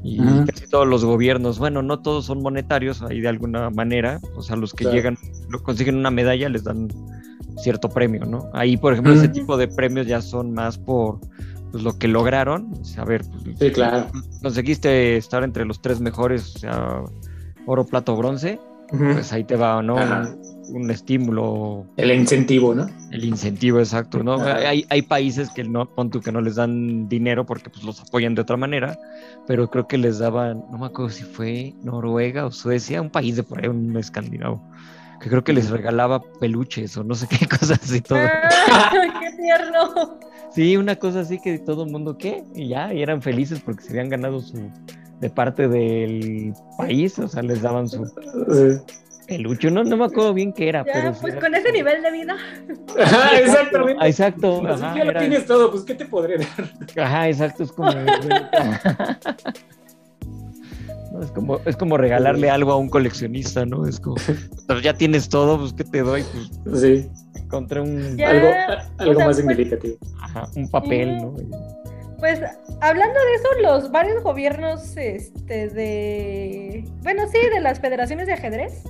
[0.03, 4.41] Y casi todos los gobiernos, bueno, no todos son monetarios, ahí de alguna manera, o
[4.41, 4.95] sea, los que Claro.
[4.95, 5.17] llegan,
[5.49, 6.88] lo consiguen una medalla, les dan
[7.57, 8.49] cierto premio, ¿no?
[8.53, 11.19] Ahí, por ejemplo, ese tipo de premios ya son más por
[11.75, 12.85] pues, lo que lograron.
[12.85, 14.07] Sea, a ver, pues, Sí, claro.
[14.41, 17.01] conseguiste estar entre los tres mejores, o sea,
[17.65, 18.59] oro, plato, bronce,
[18.93, 19.03] Ujú.
[19.13, 19.97] pues ahí te va, ¿no?
[19.97, 20.33] Ajá.
[20.69, 22.88] Un, un estímulo, El incentivo, ¿no?
[23.11, 24.41] el incentivo exacto, ¿no?
[24.41, 27.99] Hay, hay países que no, pon tú que no les dan dinero porque pues los
[28.01, 28.97] apoyan de otra manera,
[29.47, 33.35] pero creo que les daban, no me acuerdo si fue Noruega o Suecia, un país
[33.35, 34.61] de por ahí, un escandinavo,
[35.21, 38.19] que creo que les regalaba peluches o no sé qué cosas así todo.
[38.71, 40.19] ¡Ah, ¡Qué tierno!
[40.55, 42.43] Sí, una cosa así que todo el mundo, ¿qué?
[42.55, 44.71] Y ya, y eran felices porque se habían ganado su
[45.19, 48.09] de parte del país, o sea, les daban su
[49.27, 52.01] peluche, no, no me acuerdo bien qué era, Ya, pero pues era- con ese nivel
[52.01, 52.35] de vida.
[53.01, 53.97] Ajá, exactamente.
[53.99, 56.47] Ah, Exacto, Pues, ajá, ya lo tienes todo, pues ¿qué te podré dar?
[57.05, 57.91] ajá, exacto, es como
[61.11, 63.87] No, es como es como regalarle algo a un coleccionista, ¿no?
[63.87, 64.15] Es como
[64.67, 66.23] pues ya tienes todo, pues qué te doy,
[66.65, 67.09] pues Sí,
[67.55, 68.29] encontré un Ya.
[68.31, 68.47] algo,
[68.97, 69.95] algo o sea, más pues- significativo.
[70.21, 71.33] ajá, un papel, ¿no?
[72.19, 72.41] Pues
[72.81, 78.83] hablando de eso, los varios gobiernos este, de, bueno, sí, de las federaciones de ajedrez.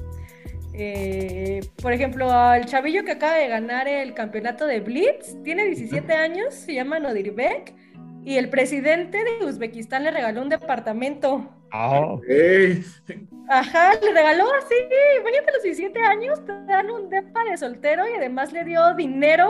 [0.77, 6.11] eh, por ejemplo, al chavillo que acaba de ganar el campeonato de Blitz, tiene 17
[6.13, 7.73] años, se llama Nodirbek,
[8.25, 11.49] y el presidente de Uzbekistán le regaló un departamento.
[11.77, 12.15] Ah,
[13.49, 14.73] Ajá, le regaló así,
[15.19, 18.93] imagínate a los 17 años, te dan un depa de soltero y además le dio
[18.95, 19.49] dinero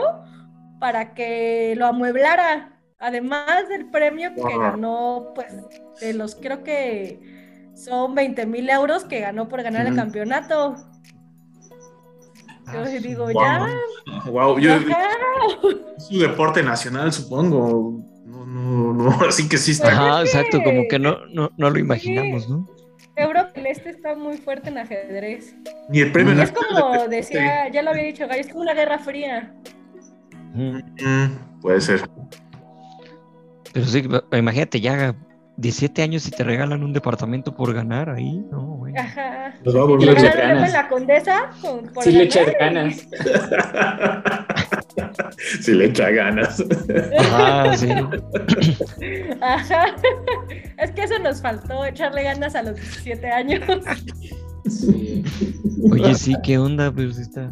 [0.80, 2.72] para que lo amueblara.
[2.98, 4.58] Además del premio que Wow.
[4.58, 5.54] ganó, pues,
[6.00, 10.74] de los creo que son 20 mil euros que ganó por ganar el campeonato.
[12.72, 13.32] Yo Ah, digo, wow.
[13.34, 13.66] ya,
[14.30, 14.98] Wow, yo, ajá.
[15.96, 18.00] es un deporte nacional, supongo.
[18.26, 19.88] No, no, no, así que sí está.
[19.88, 22.66] Ajá, es exacto, que- como que no, no, no lo imaginamos, ¿no?
[23.14, 25.54] Europa del Este está muy fuerte en ajedrez.
[25.88, 28.60] Ni el premio Y es como de- decía, ya lo había dicho Gallo, es como
[28.60, 29.54] una guerra fría.
[30.54, 30.80] Mm,
[31.62, 32.02] puede ser.
[33.72, 35.14] Pero sí, imagínate, ya
[35.56, 38.94] 17 años y te regalan un departamento por ganar ahí, no, güey.
[38.96, 39.54] Ajá.
[39.64, 40.72] Nos va a ganas.
[40.72, 43.06] la condesa con, por Sí le echas ganas.
[45.60, 46.62] si le echa ganas.
[47.18, 47.88] Ajá, sí.
[49.40, 49.86] Ajá.
[50.78, 53.62] Es que eso nos faltó, echarle ganas a los 17 años.
[54.68, 55.24] Sí.
[55.90, 56.92] Oye, sí, ¿qué onda?
[56.92, 57.48] Pues está.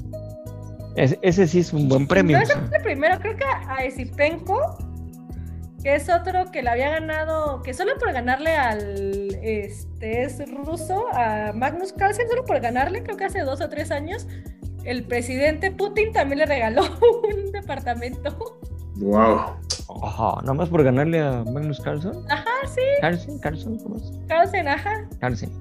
[0.96, 2.36] Ese, ese sí es un buen premio.
[2.36, 2.68] No, o sea.
[2.72, 4.76] el primero, creo que a Esipenko,
[5.84, 11.04] que es otro que le había ganado, que solo por ganarle al, este, es ruso,
[11.12, 14.26] a Magnus Carlsen, solo por ganarle, creo que hace dos o tres años,
[14.84, 16.84] el presidente Putin también le regaló
[17.28, 18.58] un departamento.
[18.96, 19.56] Wow.
[20.02, 22.12] Ajá, nada más por ganarle a Magnus Carlsen.
[22.30, 24.10] Ajá, sí, Carlsen, Carlsen, ¿cómo es?
[24.26, 25.06] Carlsen, ajá.
[25.20, 25.52] Carlsen.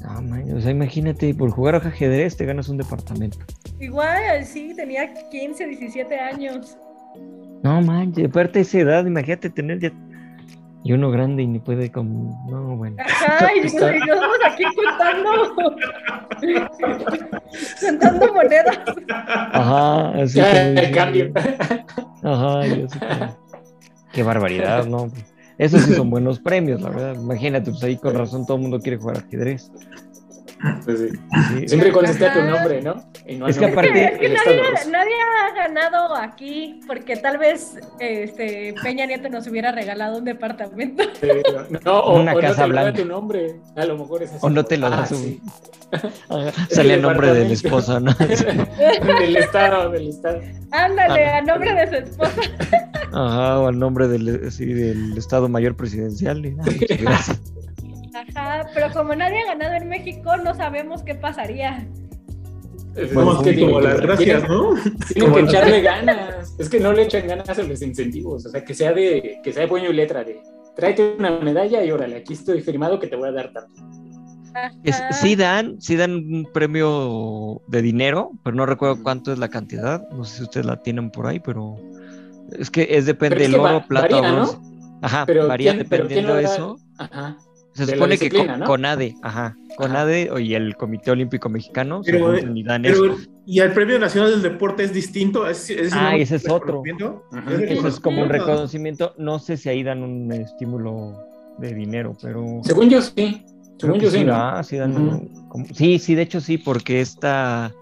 [0.00, 3.36] No, man, o sea, imagínate, por jugar a ajedrez te ganas un departamento.
[3.78, 6.78] Igual, sí, tenía 15, 17 años.
[7.62, 9.92] No, man, aparte de esa edad, imagínate tener ya.
[10.84, 12.46] Y uno grande y ni puede como.
[12.48, 12.96] No, bueno.
[13.04, 15.76] Ajá, y Está- y nosotros aquí contando.
[17.80, 18.78] contando monedas.
[19.52, 21.32] Ajá, así el cambio.
[22.22, 23.36] Ajá, yo así como,
[24.12, 25.08] Qué barbaridad, ¿no?
[25.58, 27.14] Esos sí son buenos premios, la verdad.
[27.20, 29.70] Imagínate, pues ahí con razón todo el mundo quiere jugar ajedrez.
[30.84, 31.08] Pues sí.
[31.60, 31.68] Sí.
[31.68, 32.96] Siempre contesté tu nombre, ¿no?
[33.26, 34.90] Y no al Es que aparte- del Es que nadie, ruso.
[34.90, 41.04] nadie ha ganado aquí, porque tal vez este, Peña Nieto nos hubiera regalado un departamento.
[41.20, 41.28] Sí,
[41.70, 42.98] No, no, o, Una o no casa te lo da blanca.
[43.00, 43.56] tu nombre.
[43.76, 44.38] A lo mejor es así.
[44.42, 45.06] O no te lo da
[46.28, 48.12] Ah, Sale el nombre de la esposa, ¿no?
[49.20, 50.40] del Estado, del Estado.
[50.70, 51.38] Ándale, Ah.
[51.38, 52.40] a nombre de su esposa.
[53.12, 56.44] Ajá, o el nombre del, sí, del Estado Mayor Presidencial.
[56.44, 57.40] ay, gracias.
[58.34, 61.86] Ajá, pero como nadie ha ganado en México, no sabemos qué pasaría.
[62.96, 64.74] Es, Bueno, que como las gracias, tienen- ¿no?
[65.14, 66.54] tienen Como que echarle ganas.
[66.58, 68.46] Es que no le echan ganas a los incentivos.
[68.46, 70.40] O sea, que sea de, que sea de puño y letra de
[70.74, 73.82] tráete una medalla y órale, aquí estoy firmado que te voy a dar tanto.
[74.82, 79.48] Es- sí dan, sí dan un premio de dinero, pero no recuerdo cuánto es la
[79.48, 80.08] cantidad.
[80.10, 81.76] No sé si ustedes la tienen por ahí, pero
[82.58, 84.36] es que es depende es del va- oro, plata o varía, ¿no?
[84.46, 84.58] bronce.
[85.02, 86.76] Ajá, Pero varía ¿quién- pero quién dependiendo de eso.
[86.96, 87.36] Ajá.
[87.86, 88.64] Se supone que con, ¿no?
[88.66, 93.00] CONADE, ajá, CONADE y el Comité Olímpico Mexicano se Pero, juntan y dan eso.
[93.02, 95.48] Pero, ¿y el Premio Nacional del Deporte es distinto?
[95.48, 96.82] ¿Es, es Ah, ese es otro.
[97.32, 97.52] Ajá.
[97.54, 99.14] ¿Es Eso es como un reconocimiento?
[99.18, 101.16] No sé si ahí dan un estímulo
[101.58, 102.60] de dinero, pero.
[102.62, 103.44] Según yo sí.
[103.78, 104.18] Según yo sí,
[104.64, 107.72] sí, dan un- como- sí, sí, de hecho sí, porque esta.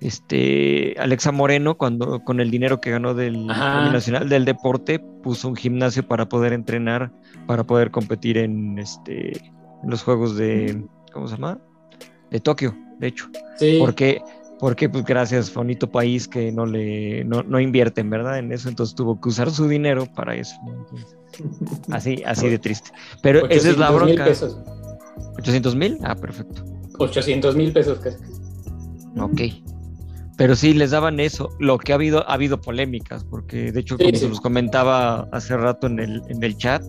[0.00, 5.56] Este Alexa Moreno, cuando con el dinero que ganó del Nacional del Deporte, puso un
[5.56, 7.10] gimnasio para poder entrenar,
[7.46, 9.32] para poder competir en este
[9.82, 11.58] en los juegos de ¿cómo se llama?
[12.30, 13.28] de Tokio, de hecho.
[13.58, 13.76] Sí.
[13.80, 14.20] Porque,
[14.58, 18.38] porque pues gracias, bonito país que no le no, no invierten, ¿verdad?
[18.38, 20.54] En eso, entonces tuvo que usar su dinero para eso.
[21.90, 22.90] así, así de triste.
[23.22, 24.24] Pero esa es la 800 mil bronca.
[24.24, 24.60] pesos.
[25.38, 26.64] 800 mil, ah, perfecto.
[26.98, 28.16] 800 mil pesos casi.
[29.18, 29.40] Ok.
[30.38, 31.50] Pero sí, les daban eso.
[31.58, 34.22] Lo que ha habido, ha habido polémicas, porque de hecho, Sí, como sí.
[34.22, 36.82] se los comentaba hace rato en el, en el chat,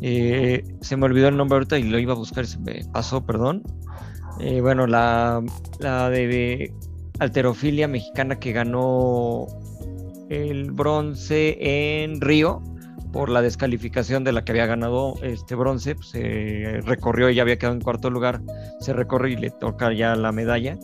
[0.00, 3.26] eh, se me olvidó el nombre ahorita y lo iba a buscar, se me pasó,
[3.26, 3.64] perdón.
[4.40, 5.42] Eh, bueno, la,
[5.80, 6.72] la de
[7.18, 9.46] alterofilia mexicana que ganó
[10.28, 11.56] el bronce
[12.04, 12.62] en Río
[13.12, 17.42] por la descalificación de la que había ganado este bronce, pues, se recorrió y ya
[17.42, 18.42] había quedado en cuarto lugar,
[18.80, 20.78] se recorre y le toca ya la medalla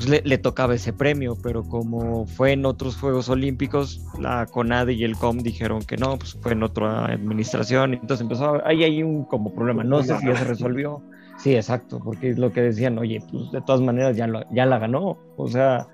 [0.00, 4.94] pues le, le tocaba ese premio, pero como fue en otros Juegos Olímpicos, la CONADE
[4.94, 9.02] y el COM dijeron que no, pues fue en otra administración, entonces empezó, ahí hay
[9.02, 11.02] un como problema, no sé si ya se resolvió,
[11.36, 14.64] sí, exacto, porque es lo que decían, oye, pues de todas maneras ya, lo- ya
[14.64, 15.86] la ganó, o sea,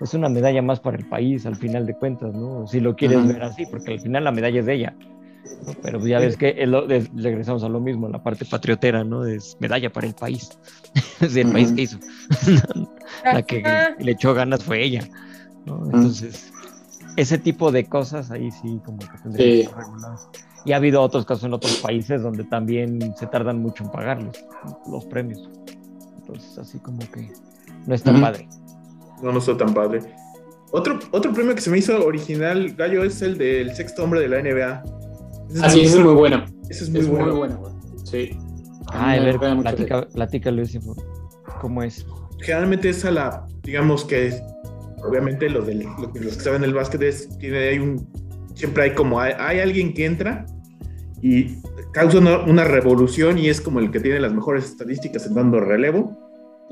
[0.00, 2.66] es una medalla más para el país al final de cuentas, ¿no?
[2.66, 4.96] Si lo quieres ver así, porque al final la medalla es de ella.
[5.82, 9.24] Pero ya ves que es lo- es- regresamos a lo mismo, la parte patriotera, ¿no?
[9.26, 10.50] Es medalla para el país.
[11.20, 11.98] es el país que hizo.
[13.24, 13.62] la que
[13.98, 15.08] le echó ganas fue ella.
[15.66, 15.84] ¿no?
[15.86, 16.52] Entonces,
[17.16, 19.60] ese tipo de cosas ahí sí como que tendría Sí.
[19.62, 20.16] que ser regulado.
[20.66, 24.36] Y ha habido otros casos en otros países donde también se tardan mucho en pagarlos,
[24.90, 25.48] los premios.
[26.18, 27.30] Entonces, así como que
[27.86, 28.48] no es tan padre.
[29.22, 30.00] No, no está tan padre.
[30.72, 34.28] Otro, otro premio que se me hizo original, Gallo, es el del sexto hombre de
[34.28, 34.82] la NBA.
[35.48, 36.44] Ese es Así muy- es muy bueno.
[36.68, 37.36] Ese es muy Es muy bueno.
[37.36, 37.72] bueno, güey.
[38.04, 38.30] Sí.
[38.92, 40.80] Ah, a ver, platica, platícalo ese,
[41.60, 42.06] ¿cómo es?
[42.40, 44.42] Generalmente es a la, digamos que es,
[45.02, 45.84] obviamente los, del,
[46.20, 48.06] los que saben del básquet es, tiene, hay un,
[48.54, 50.44] siempre hay como, hay, hay alguien que entra
[51.22, 51.56] y
[51.92, 55.60] causa una, una revolución y es como el que tiene las mejores estadísticas en dando
[55.60, 56.18] relevo.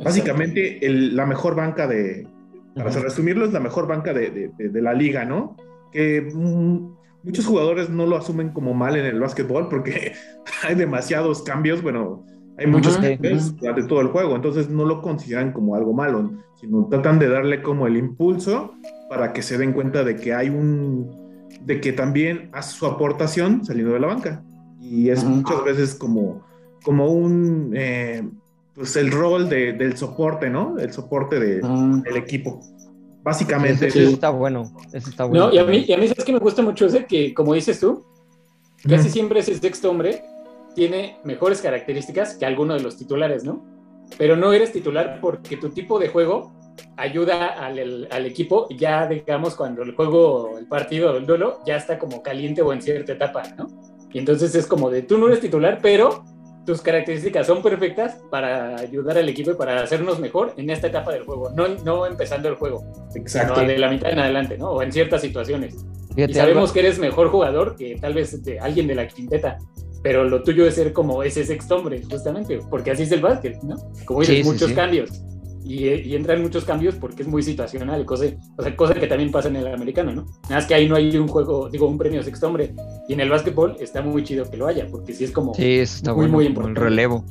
[0.05, 2.27] Básicamente el- la mejor banca de,
[2.75, 5.57] para resumirlo, es la mejor banca de, de- de- de la liga, ¿no?
[5.91, 6.89] Que mm,
[7.25, 10.13] muchos jugadores no lo asumen como mal en el básquetbol porque
[10.67, 12.25] hay demasiados cambios, bueno,
[12.59, 16.87] hay muchos cambios durante todo el juego, entonces no lo consideran como algo malo, sino
[16.89, 18.73] tratan de darle como el impulso
[19.09, 23.65] para que se den cuenta de que hay un, de que también hace su aportación
[23.65, 24.43] saliendo de la banca.
[24.81, 26.43] Y es muchas veces como,
[26.85, 28.23] como un, eh,
[28.75, 30.79] pues el rol de- del soporte, ¿no?
[30.79, 31.61] El soporte de,
[32.03, 32.61] del equipo.
[33.23, 35.47] Básicamente, ese está bueno, ese está bueno.
[35.47, 37.55] No, y a mí, y a mí sabes que me gusta mucho ese que, como
[37.55, 38.05] dices tú,
[38.89, 40.25] casi siempre ese sexto hombre
[40.75, 43.65] tiene mejores características que alguno de los titulares, ¿no?
[44.19, 46.53] Pero no eres titular porque tu tipo de juego
[46.97, 51.77] ayuda al, el- al equipo ya, digamos, cuando el juego, el partido, el duelo, ya
[51.77, 53.69] está como caliente o en cierta etapa, ¿no?
[54.13, 56.25] Y entonces es como de, tú no eres titular, pero
[56.67, 61.13] tus características son perfectas para ayudar al equipo y para hacernos mejor en esta etapa
[61.13, 63.55] del juego, no, no empezando el juego, Exacto.
[63.57, 64.71] sino de la mitad en adelante, ¿no?
[64.71, 65.75] O en ciertas situaciones.
[66.15, 69.09] Fíjate, Y sabemos algo- que eres mejor jugador que tal vez de alguien de la
[69.09, 69.59] quinteta,
[70.03, 73.61] pero lo tuyo es ser como ese sexto hombre, justamente, porque así es el básquet,
[73.63, 73.77] ¿no?
[74.05, 74.75] Como dices, Sí, sí, muchos sí.
[74.75, 75.11] cambios.
[75.65, 78.25] Y, y entran muchos cambios porque es muy situacional, cosa,
[78.57, 80.23] o sea, cosa que también pasa en el americano, ¿no?
[80.45, 82.75] Nada más que ahí no hay un juego, digo, un premio sexto hombre.
[83.09, 85.55] Y en el básquetbol está muy chido que lo haya, porque sí es como...
[85.55, 86.81] Sí, eso está Muy, bueno, muy importante.
[86.81, 87.25] relevo.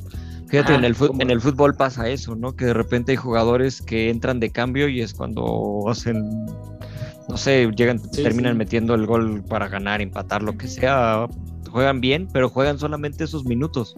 [0.48, 2.54] Fíjate, Ajá, en, el como- en el fútbol pasa eso, ¿no?
[2.56, 6.22] Que de repente hay jugadores que entran de cambio y es cuando hacen,
[7.28, 8.58] no sé, llegan, Sí, terminan sí.
[8.58, 11.26] metiendo el gol para ganar, empatar, lo que sea.
[11.70, 13.94] Juegan bien, pero juegan solamente esos minutos.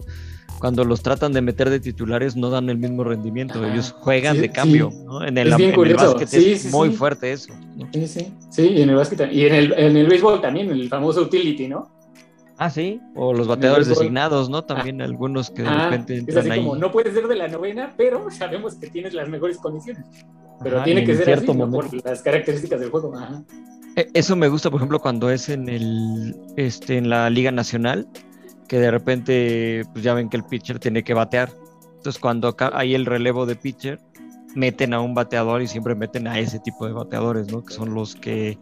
[0.59, 3.71] Cuando los tratan de meter de titulares no dan el mismo rendimiento, Ajá.
[3.73, 4.97] ellos juegan Sí, de cambio, sí.
[5.05, 5.23] ¿no?
[5.25, 6.05] En el, Es bien en el curioso.
[6.07, 6.95] básquet Sí, es sí, muy sí.
[6.95, 7.53] fuerte eso.
[7.75, 7.87] ¿no?
[7.93, 10.87] Sí, sí, sí, y en el básquet y en el, en el béisbol también, el
[10.89, 11.91] famoso utility, ¿no?
[12.57, 13.01] Ah, sí.
[13.15, 14.63] O los bateadores designados, ¿no?
[14.63, 16.59] También algunos que de Ah, repente es entran así ahí.
[16.59, 20.05] como, no puedes ser de la novena, pero sabemos que tienes las mejores condiciones.
[20.63, 21.67] Pero Ajá, tiene que ser así, cierto ¿no?
[21.67, 21.91] momento.
[21.91, 23.13] por las características del juego.
[23.13, 23.43] Ajá.
[23.97, 28.07] E- Eso me gusta, por ejemplo, cuando es en el este en la Liga Nacional,
[28.67, 31.51] que de repente pues ya ven que el pitcher tiene que batear.
[31.97, 33.99] Entonces, cuando hay el relevo de pitcher,
[34.55, 37.63] meten a un bateador y siempre meten a ese tipo de bateadores, ¿no?
[37.63, 38.57] Que son los que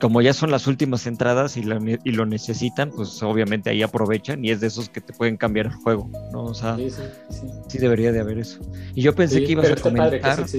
[0.00, 4.44] como ya son las últimas entradas y, la y lo necesitan, pues obviamente ahí aprovechan
[4.44, 6.44] y es de esos que te pueden cambiar el juego, ¿no?
[6.44, 7.46] O sea, Sí, sí, sí.
[7.68, 8.60] sí debería de haber eso.
[8.94, 10.58] Y yo pensé que ibas pero a está padre que comentar, eso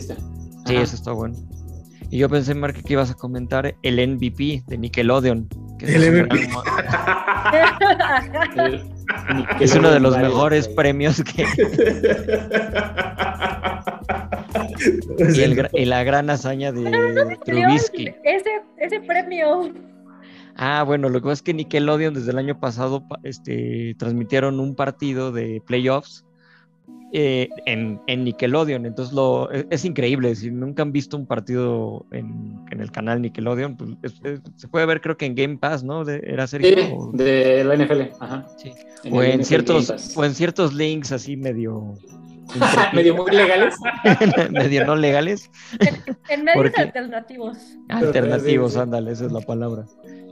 [0.66, 1.36] sí, eso está bueno.
[2.10, 5.48] Y yo pensé, Mark, que ibas a comentar el MVP de Nickelodeon.
[5.86, 6.50] Que El es MVP.
[9.60, 11.44] Es uno de los mejores premios que
[15.36, 18.14] y, el y la gran hazaña de Trubisky.
[18.24, 19.74] Ese, ese premio.
[20.56, 24.60] Ah, bueno, lo que pasa es que Nickelodeon desde el año pasado pa- este, transmitieron
[24.60, 26.26] un partido de playoffs
[27.14, 28.86] eh, en, en Nickelodeon.
[28.86, 30.34] Entonces lo, es, es increíble.
[30.36, 34.68] Si nunca han visto un partido en, en el canal Nickelodeon, pues es- es- se
[34.68, 36.06] puede ver creo que en Game Pass, ¿no?
[36.06, 36.70] De- ¿Era Sergio?
[36.76, 38.02] Sí, O- de la NFL.
[38.20, 38.48] Ajá.
[38.58, 38.72] Sí.
[39.04, 41.96] En o el en NFL ciertos o en ciertos links así medio
[42.94, 43.76] medio muy legales.
[44.52, 45.50] medio no legales
[46.30, 47.58] En medios Porque- alternativos.
[47.90, 49.86] alternativos ándale esa es la palabra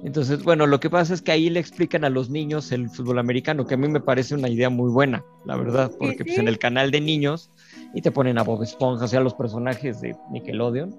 [0.04, 3.20] entonces bueno lo que pasa es que ahí le explican a los niños el fútbol
[3.20, 6.40] americano que a mí me parece una idea muy buena la verdad porque pues sí.
[6.42, 7.52] en el canal de niños
[7.94, 10.96] y te ponen a Bob Esponja o sea los personajes de Nickelodeon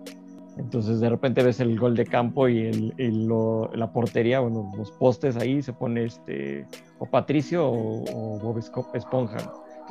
[0.59, 4.70] entonces de repente ves el gol de campo y, el, y lo- la portería bueno
[4.76, 6.66] los postes ahí se pone este
[6.98, 8.59] o Patricio o, o Bob
[8.94, 9.38] Esponja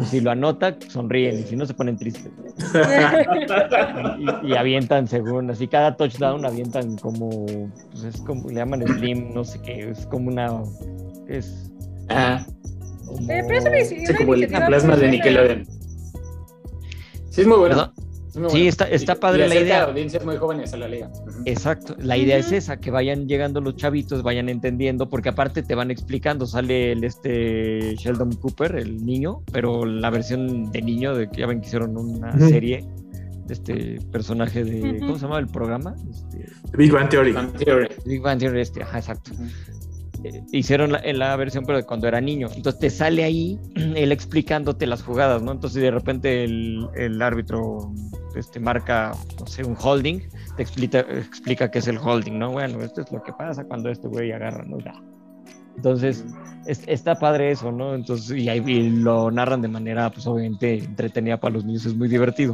[0.06, 2.32] si lo anota, sonríen y si no, se ponen tristes.
[4.44, 7.46] Y, y avientan según, así cada touchdown avientan como,
[7.92, 10.62] pues es como, le llaman slim, no sé qué, es como una,
[11.28, 11.72] es
[12.10, 12.46] Ajá.
[13.06, 15.66] como- Eh, pero eso me Sí, como el plasma de Nickelodeon.
[17.30, 17.76] Sí, es muy bueno.
[17.76, 17.92] ¿Verdad?
[18.48, 18.70] Sí, bueno.
[18.70, 19.84] está- está padre y la idea.
[19.84, 21.12] audiencias muy jóvenes a la liga.
[21.46, 25.76] Exacto, la idea es esa, que vayan llegando los chavitos, vayan entendiendo, porque aparte te
[25.76, 31.30] van explicando, sale el este Sheldon Cooper, el niño, pero la versión de niño, de
[31.30, 32.50] que ya ven que hicieron una Ujú.
[32.50, 32.86] serie
[33.48, 35.00] de este personaje de.
[35.00, 35.96] ¿cómo se llama el programa?
[36.10, 36.46] Este,
[36.78, 37.34] Big Bang Theory.
[38.06, 39.32] Big Bang Theory, este, ajá, exacto.
[40.24, 42.50] Eh, hicieron la, en la versión pero de cuando era niño.
[42.54, 45.52] Entonces te sale ahí él explicándote las jugadas, ¿no?
[45.54, 47.94] Entonces de repente el, el árbitro
[48.36, 50.20] este, marca, no sé, un holding,
[50.56, 52.52] te explica, explica qué es el holding, ¿no?
[52.52, 54.80] Bueno, esto es lo que pasa cuando este güey agarra, ¿no?
[54.80, 54.94] Ya.
[55.76, 56.26] Entonces
[56.66, 57.96] es- está padre eso, ¿no?
[57.96, 61.96] Entonces y ahí y lo narran de manera, pues obviamente entretenida para los niños, es
[61.96, 62.54] muy divertido.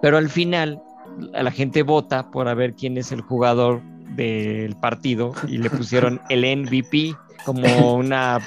[0.00, 0.80] Pero al final
[1.32, 3.82] la gente vota por a ver quién es el jugador
[4.16, 8.38] del partido y le pusieron el MVP como una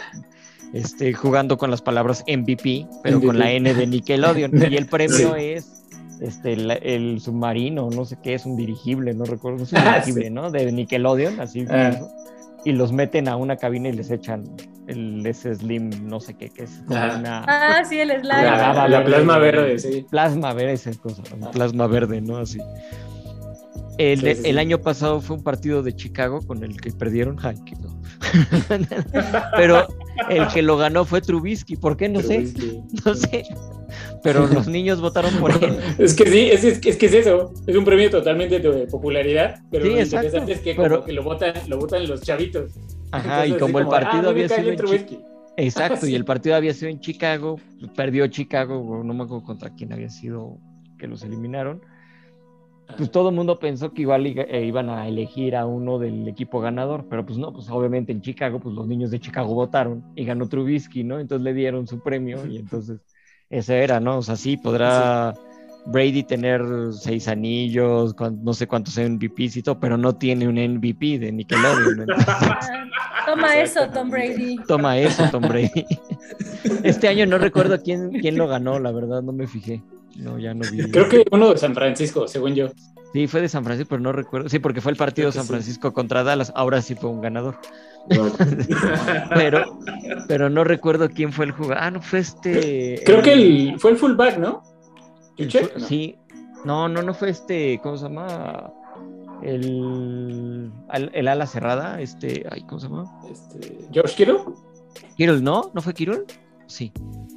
[0.73, 5.35] este jugando con las palabras MVP pero con la N de Nickelodeon y el premio
[5.35, 5.84] es
[6.27, 10.29] este el, submarino no sé qué es un dirigible no recuerdo es un Ah, dirigible
[10.29, 11.97] no de Nickelodeon así Ah.
[12.63, 14.43] y los meten a una cabina y les echan
[14.88, 17.15] el ese slim no sé qué que es como Ah.
[17.19, 18.43] una Ah, sí, el slime.
[18.43, 20.05] La- plasma verde, sí.
[20.09, 21.49] plasma verde, esa cosa, Ah.
[21.51, 22.38] plasma verde, ¿no?
[22.38, 22.59] Así.
[23.97, 24.49] El, Sí, sí, sí.
[24.49, 27.38] el año pasado fue un partido de Chicago con el que perdieron.
[27.65, 27.97] Qué no.
[29.55, 29.88] Pero
[30.30, 31.76] el que lo ganó fue Trubisky.
[31.76, 32.09] ¿Por qué?
[32.09, 32.82] No sé, Trubisky.
[33.05, 33.43] no sé.
[34.24, 35.78] Pero los niños votaron por él.
[35.97, 37.53] Es que sí, es, es, es que es eso.
[37.68, 41.05] Es un premio totalmente de popularidad, pero Sí, lo exacto, interesante es que como pero-
[41.05, 42.72] que lo votan, lo votan los chavitos.
[43.11, 45.20] Ajá, y como el partido ah, había me cae sido en Trubisky.
[45.57, 47.59] Exacto, y el partido había sido en Chicago,
[47.95, 50.57] perdió Chicago, no me acuerdo contra quién había sido
[50.97, 51.82] que los eliminaron.
[52.97, 56.59] Pues todo el mundo pensó que igual eh, iban a elegir a uno del equipo
[56.61, 60.25] ganador, pero pues no, pues obviamente en Chicago, pues los niños de Chicago votaron y
[60.25, 61.19] ganó Trubisky, ¿no?
[61.19, 62.99] Entonces le dieron su premio y entonces
[63.49, 64.19] ese era, ¿no?
[64.19, 65.33] O sea, sí, podrá
[65.88, 71.19] Brady tener seis anillos, no sé cuántos MVPs y todo, pero no tiene un MVP
[71.19, 72.01] de Nickelodeon.
[72.01, 72.25] Entonces,
[73.27, 74.55] Ah, Toma eso, Tom Brady.
[74.67, 75.86] toma eso, Tom Brady.
[76.83, 79.81] Este año no recuerdo quién, quién lo ganó, la verdad, no me fijé.
[80.16, 80.89] No, ya no vi.
[80.91, 82.70] Creo que uno de San Francisco, según yo.
[83.13, 84.49] Sí, fue de San Francisco, pero no recuerdo.
[84.49, 85.49] Sí, porque fue el partido San sí.
[85.49, 86.51] Francisco contra Dallas.
[86.55, 87.57] Ahora sí fue un ganador.
[89.34, 89.80] Pero,
[90.28, 91.78] pero no recuerdo quién fue el jugador.
[91.80, 93.01] Ah, no fue este.
[93.03, 94.61] Creo que el, fue el fullback, ¿no?
[95.38, 95.74] el ¿Juchek?
[95.74, 95.86] fu- No.
[95.88, 96.18] Sí.
[96.66, 97.80] No, no, no fue este.
[97.82, 98.72] ¿Cómo se llama?
[99.41, 100.72] El,
[101.13, 101.99] el ala cerrada.
[101.99, 102.45] Este.
[102.51, 103.05] Ay, ¿cómo se llama?
[103.32, 104.39] Este, George Kittle.
[105.18, 105.72] Kirol, ¿no?
[105.74, 106.26] ¿No fue Kirol?
[106.68, 106.91] Sí,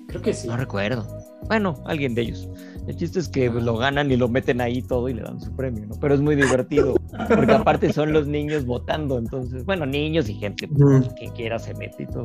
[0.08, 0.48] Creo que sí.
[0.48, 1.06] no recuerdo.
[1.48, 2.48] Bueno, alguien de ellos.
[2.86, 5.40] El chiste es que pues, lo ganan y lo meten ahí todo y le dan
[5.40, 5.94] su premio, ¿no?
[6.00, 6.94] Pero es muy divertido,
[7.28, 11.74] porque aparte son los niños votando, entonces, bueno, niños y gente, pues, quien quiera se
[11.74, 12.24] mete y todo.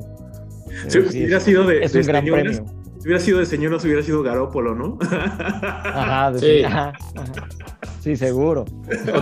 [0.87, 2.73] Si sí, hubiera es, sido de, es de un gran señoras, premio.
[2.99, 4.97] si hubiera sido de señoras, hubiera sido Garópolo, ¿no?
[5.01, 6.63] Ajá, de- Sí.
[6.63, 7.47] ajá, ajá.
[7.99, 8.65] Sí, seguro.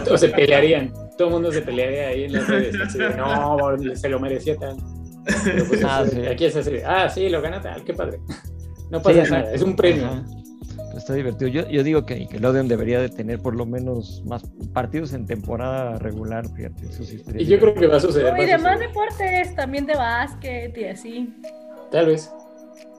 [0.09, 0.93] O, o se pelearían.
[1.17, 2.75] Todo el mundo se pelearía ahí en las redes.
[2.79, 3.57] así de, no,
[3.95, 4.77] se lo merecía tal.
[5.67, 6.25] Pues, Ah, sí.
[6.25, 6.71] Aquí es así.
[6.85, 7.83] Ah, sí, lo gana tal.
[7.83, 8.19] Qué padre.
[8.91, 9.53] No pasa Sí, nada.
[9.53, 10.05] Es un premio.
[10.05, 10.23] Ajá.
[10.91, 11.49] Pues Está divertido.
[11.49, 15.97] Yo, yo digo que Nickelodeon debería de tener por lo menos más partidos en temporada
[15.97, 18.33] regular, fíjate, eso sí Y yo creo que va a suceder.
[18.33, 21.33] No, y demás deportes, también de básquet y así.
[21.91, 22.29] Tal vez.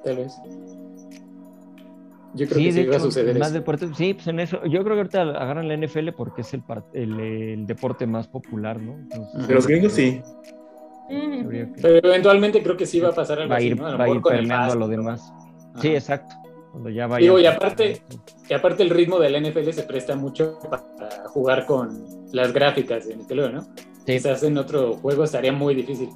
[0.04, 0.34] Tal vez.
[2.34, 3.58] Yo creo Sí, que sí va a suceder más eso.
[3.58, 6.62] deportes, sí, pues en eso, yo creo que ahorita agarran la NFL porque es el,
[6.94, 8.94] el, el deporte más popular, ¿no?
[8.94, 10.22] Entonces, De los gringos sí.
[11.82, 13.90] Pero eventualmente creo que sí va a pasar algo va a así, ir, ¿no?
[13.90, 15.30] lo va a ir el permeando a lo demás.
[15.72, 15.80] Ajá.
[15.82, 16.34] Sí, exacto.
[16.70, 17.22] Cuando ya vaya.
[17.22, 18.02] Digo, y aparte-
[18.48, 20.82] Y aparte el ritmo de la NFL se presta mucho para
[21.28, 23.62] jugar con las gráficas de Nickelodeon, ¿no?
[23.62, 24.14] Sí.
[24.14, 26.10] Quizás en otro juego estaría muy difícil.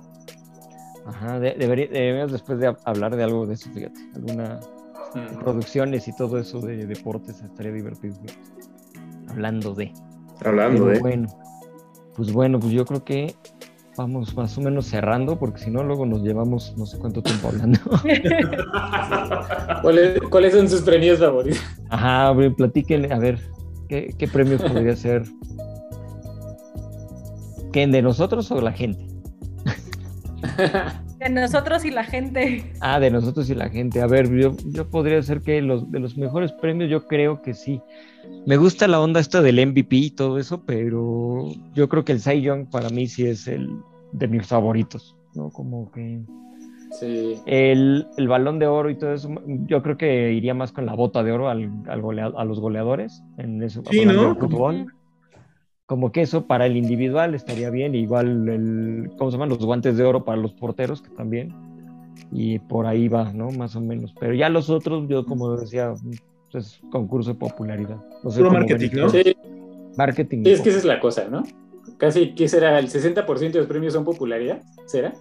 [1.07, 4.01] Ajá, de- debería- deberíamos después de hablar de algo de eso, fíjate.
[4.15, 4.59] Alguna
[5.15, 5.39] Mm.
[5.39, 8.15] producciones y todo eso de deportes estaría divertido.
[8.17, 8.41] fíjate.
[9.29, 9.93] Hablando de.
[10.45, 11.01] Hablando, Pero ¿eh?
[11.01, 11.29] bueno,
[12.15, 13.35] pues bueno, pues yo creo que
[13.97, 17.49] vamos más o menos cerrando, porque si no, luego nos llevamos no sé cuánto tiempo
[17.49, 17.80] hablando.
[19.82, 21.62] ¿Cuáles, cuáles son sus premios favoritos?
[21.88, 23.40] Ajá, platiquen, a ver,
[23.88, 25.24] ¿qué, qué premios podría ser?
[27.72, 29.07] ¿Quién, de nosotros o la gente?
[31.18, 32.72] De nosotros y la gente.
[32.80, 34.03] Ah, de nosotros y la gente.
[34.03, 37.55] A ver, yo, yo podría ser que los, de los mejores premios, yo creo que
[37.55, 37.80] sí.
[38.47, 42.20] Me gusta la onda esta del MVP y todo eso, pero yo creo que el
[42.20, 43.68] Cy Young para mí sí es el
[44.12, 45.51] de mis favoritos, ¿no?
[45.51, 46.20] Como que
[46.92, 47.40] Sí.
[47.47, 49.28] el, el balón de oro y todo eso,
[49.66, 52.61] yo creo que iría más con la bota de oro al, al golea- a los
[52.61, 54.34] goleadores en eso, Sí, ¿no?
[54.36, 54.86] fútbol.
[55.86, 59.49] Como que eso para el individual estaría bien, igual el, ¿cómo se llaman?
[59.51, 61.53] Los guantes de oro para los porteros, que también.
[62.32, 63.51] Y por ahí va, ¿no?
[63.51, 64.14] Más o menos.
[64.18, 65.92] Pero ya los otros, yo como decía,
[66.59, 67.97] es concurso de popularidad.
[68.23, 69.09] No sé Puro marketing, ¿no?
[69.11, 69.37] Sí,
[69.97, 70.45] Marketing.
[70.45, 71.43] sí, es que esa es la cosa, ¿no?
[71.99, 72.79] Casi, ¿qué será?
[72.79, 74.61] ¿El 60% de los premios son popularidad?
[74.87, 75.15] ¿Será?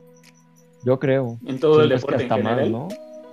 [0.84, 1.40] Yo creo.
[1.46, 2.72] En todo el Sí, es que deporte en hasta más, general.
[2.72, 2.88] ¿no?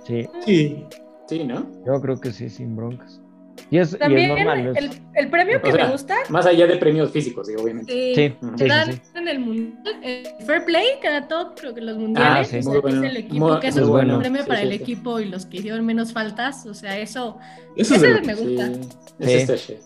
[0.05, 0.85] Sí, Sí.
[1.27, 1.65] Sí, ¿no?
[1.85, 3.21] yo creo que sí, sin broncas.
[3.73, 4.31] Y es, y es También
[4.75, 7.91] el, el premio que O sea, me gusta Más allá de premios físicos, digo, obviamente.
[7.91, 9.11] eh, Sí, sí, dan sí, sí.
[9.17, 12.57] en el mundial el Fair Play cada todo creo que los mundiales sí.
[12.57, 13.03] o sea, Muy bueno.
[13.03, 14.19] es el equipo Muy- que es muy un bueno.
[14.19, 17.39] premio Sí, para el equipo y los que hicieron menos faltas o sea eso
[17.75, 18.79] Eso es de- me gusta Sí,
[19.19, 19.33] Sí.
[19.33, 19.79] ese está chido.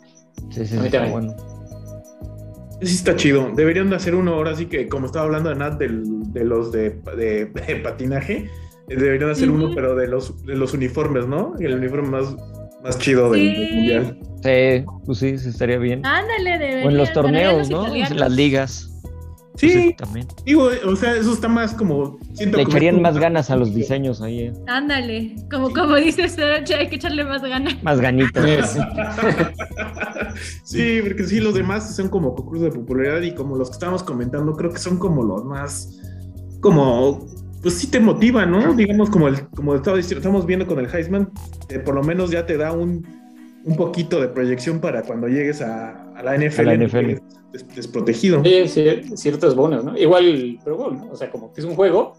[0.52, 1.12] Sí, sí, A mí también.
[1.14, 1.36] bueno.
[2.82, 3.50] Sí está chido.
[3.56, 6.72] Deberían de hacer uno ahora sí que, como estaba hablando de Nat del- de los
[6.72, 8.50] de, de- de patinaje,
[8.90, 11.54] eh, deberían hacer uno, pero de los, de los uniformes, ¿no?
[11.60, 12.36] El uniforme más,
[12.88, 13.48] más chido del, Sí.
[13.62, 14.20] del mundial.
[14.44, 16.06] Sí, pues sí, sí estaría bien.
[16.06, 17.82] ándale debería o en los torneos, los ¿no?
[17.88, 18.20] italianos.
[18.20, 18.94] Las ligas.
[19.56, 20.28] Sí, Pues sí, también.
[20.46, 22.20] digo, o sea, eso está más como.
[22.34, 24.42] Siento Le como- echarían más ganas a los diseños ahí.
[24.42, 24.54] eh.
[24.68, 28.78] ándale como como dices hay que echarle más ganas Más ganitas.
[30.64, 34.04] Sí, porque sí, los demás son como concursos de popularidad y como los que estábamos
[34.04, 36.00] comentando, creo que son como los más,
[36.62, 37.26] como,
[37.68, 38.74] pues sí te motiva, ¿no?
[38.74, 41.30] Digamos, como el, como estaba diciendo, estamos viendo con el Heisman,
[41.70, 43.06] eh, por lo menos ya te da un,
[43.66, 46.98] un poquito de proyección para cuando llegues a, a la NFL, A la no NFL.
[47.00, 48.42] llegues des- desprotegido.
[48.44, 49.98] Sí, cier- ciertos bonos, ¿no?
[49.98, 51.10] Igual el Pro Bowl, ¿no?
[51.12, 52.14] O sea, como que es un juego,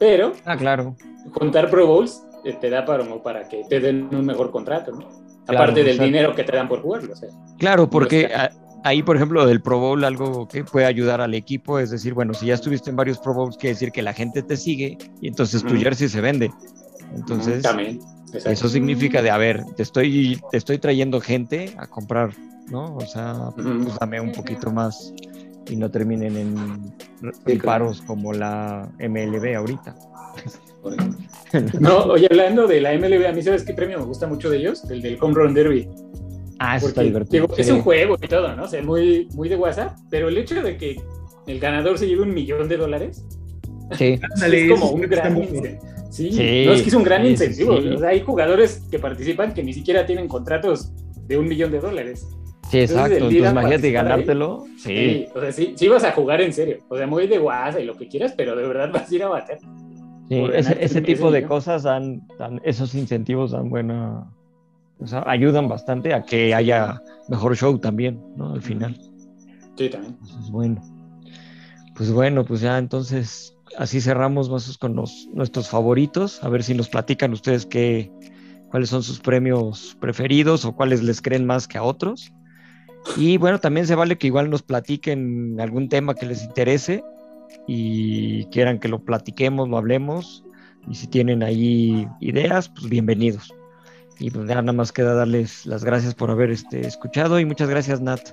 [0.00, 0.96] pero Ah, claro.
[1.32, 4.98] juntar Pro Bowls eh, te da para, para que te den un mejor contrato, ¿no?
[5.46, 7.28] Claro, Aparte del dinero que te dan por jugarlo, o sea.
[7.58, 8.50] Claro, porque a-
[8.84, 12.34] ahí, por ejemplo, del Pro Bowl, algo que puede ayudar al equipo es decir, bueno,
[12.34, 15.28] si ya estuviste en varios Pro Bowls, quiere decir que la gente te sigue y
[15.28, 16.50] entonces tu jersey se vende.
[17.14, 18.00] Entonces, También.
[18.26, 18.50] Exacto.
[18.50, 22.30] Eso significa de, a ver, te estoy, te estoy trayendo gente a comprar,
[22.70, 22.94] ¿no?
[22.96, 25.14] O sea, pues dame un poquito más
[25.66, 26.94] y no terminen en,
[27.46, 29.96] en paros como la MLB ahorita.
[31.80, 34.58] No, oye, hablando de la MLB, a mí sabes qué premio me gusta mucho de
[34.58, 35.88] ellos, el del Home Run Derby.
[36.58, 37.42] Ah, eso está divertido.
[37.46, 37.72] digo, es sí.
[37.72, 38.64] un juego y todo, ¿no?
[38.64, 41.00] O sea, muy, muy de WhatsApp, pero el hecho de que
[41.46, 43.24] el ganador se lleve un millón de dólares
[43.96, 44.18] Sí.
[44.52, 45.34] Es como un gran.
[46.10, 47.80] Sí, Sí, no, es que es un gran incentivo.
[47.80, 47.88] sí.
[47.88, 50.90] O sea, hay jugadores que participan que ni siquiera tienen contratos
[51.26, 52.26] de un millón de dólares.
[52.70, 53.14] Sí, Entonces, exacto.
[53.14, 54.64] Entonces, a imagínate participar ahí, ganártelo.
[54.78, 54.88] Sí.
[54.96, 56.78] Sí, o sea, sí, sí vas a jugar en serio.
[56.88, 59.22] O sea, muy de WhatsApp y lo que quieras, pero de verdad vas a ir
[59.22, 59.58] a bater.
[60.28, 64.30] Sí, ese, ese tipo de cosas dan, dan- esos incentivos dan buena,
[65.00, 68.54] o sea, ayudan bastante a que haya mejor show también, ¿no?
[68.54, 69.00] Al final.
[69.76, 70.16] Sí, también.
[70.16, 70.82] Pues bueno.
[71.94, 76.42] Pues bueno, pues ya entonces así cerramos más con los, nuestros favoritos.
[76.42, 78.10] A ver si nos platican ustedes qué,
[78.70, 82.32] cuáles son sus premios preferidos o cuáles les creen más que a otros.
[83.16, 87.02] Y bueno, también se vale que igual nos platiquen algún tema que les interese
[87.66, 90.44] y quieran que lo platiquemos, lo hablemos.
[90.88, 93.52] Y si tienen ahí ideas, pues bienvenidos.
[94.18, 97.68] Y pues ya nada más queda darles las gracias por haber este, escuchado y muchas
[97.68, 98.30] gracias Nat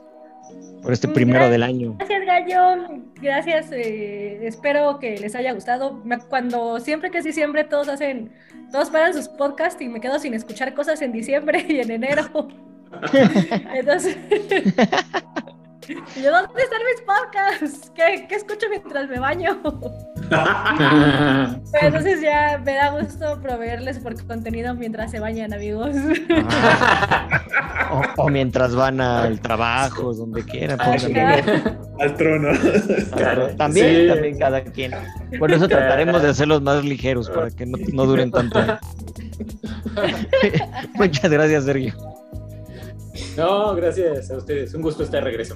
[0.82, 1.96] por este primero del año.
[1.98, 3.02] Gracias, Gallo.
[3.22, 3.72] Gracias.
[3.72, 6.02] eh, espero que les haya gustado.
[6.30, 8.32] Cuando siempre que es diciembre, todos hacen,
[8.72, 12.48] todos paran sus podcasts y me quedo sin escuchar cosas en diciembre y en enero.
[13.74, 14.16] Entonces,
[16.22, 17.92] yo, ¿dónde están mis podcasts?
[17.96, 19.62] ¿Qué, qué escucho mientras me baño?
[20.30, 25.92] Pero entonces ya me da gusto proveerles por contenido mientras se bañan, amigos.
[27.92, 30.80] O, o mientras van al trabajo, donde quieran.
[30.82, 30.96] Ah.
[32.00, 32.50] Al trono.
[33.16, 33.50] Claro.
[33.56, 34.08] También, Sí.
[34.08, 34.92] también cada quien.
[35.38, 38.60] Por eso trataremos de hacerlos más ligeros para que no, no duren tanto.
[40.96, 41.94] Muchas gracias, Sergio.
[43.38, 44.74] No, gracias a ustedes.
[44.74, 45.56] Un gusto estar de regreso.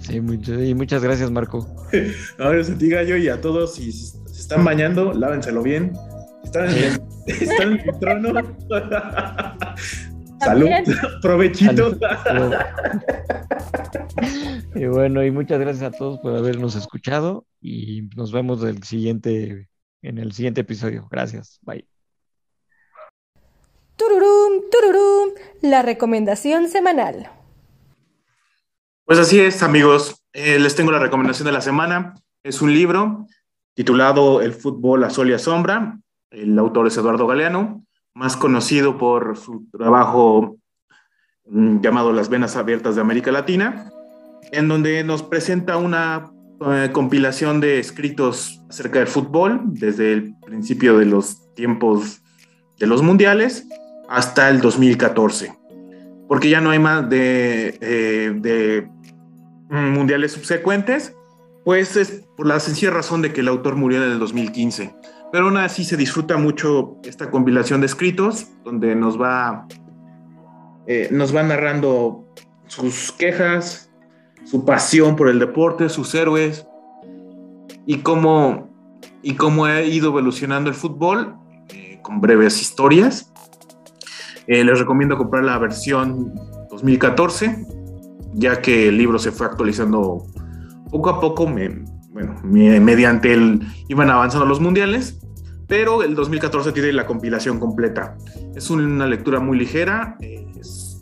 [0.00, 1.66] Sí, mucho- y muchas gracias, Marco.
[2.38, 5.92] Ahora a ti, Gallo, y a todos, si se están bañando, lávenselo bien.
[6.44, 8.56] Están en el, están en el trono.
[10.40, 10.68] Salud,
[11.20, 11.98] provechito.
[12.24, 12.54] Salud.
[14.74, 19.68] Y bueno, y muchas gracias a todos por habernos escuchado y nos vemos del siguiente,
[20.00, 21.08] en el siguiente episodio.
[21.10, 21.58] Gracias.
[21.62, 21.89] Bye.
[24.00, 27.30] Tururum, tururum, la recomendación semanal.
[29.04, 30.24] Pues así es, amigos.
[30.32, 32.14] Eh, les tengo la recomendación de la semana.
[32.42, 33.26] Es un libro
[33.74, 35.98] titulado El fútbol a sol y a sombra.
[36.30, 37.84] El autor es Eduardo Galeano,
[38.14, 40.56] más conocido por su trabajo
[41.44, 43.92] mm, llamado Las Venas Abiertas de América Latina,
[44.50, 46.32] en donde nos presenta una
[46.66, 52.22] eh, compilación de escritos acerca del fútbol desde el principio de los tiempos
[52.78, 53.66] de los mundiales
[54.10, 55.60] hasta el 2014
[56.30, 58.88] porque ya no hay más de, eh, de
[59.68, 61.12] mundiales subsecuentes,
[61.64, 64.94] pues es por la sencilla razón de que el autor murió en el 2015.
[65.32, 69.66] Pero aún así se disfruta mucho esta compilación de escritos, donde nos va,
[70.86, 72.32] eh, nos va narrando
[72.68, 73.90] sus quejas,
[74.44, 76.64] su pasión por el deporte, sus héroes,
[77.86, 78.70] y cómo,
[79.20, 81.34] y cómo ha ido evolucionando el fútbol,
[81.70, 83.32] eh, con breves historias.
[84.52, 86.34] Eh, les recomiendo comprar la versión
[86.70, 87.64] 2014,
[88.34, 90.26] ya que el libro se fue actualizando
[90.90, 95.20] poco a poco, me- bueno, me- mediante el iban avanzando los mundiales,
[95.68, 98.16] pero el 2014 tiene la compilación completa.
[98.56, 101.00] Es una lectura muy ligera, es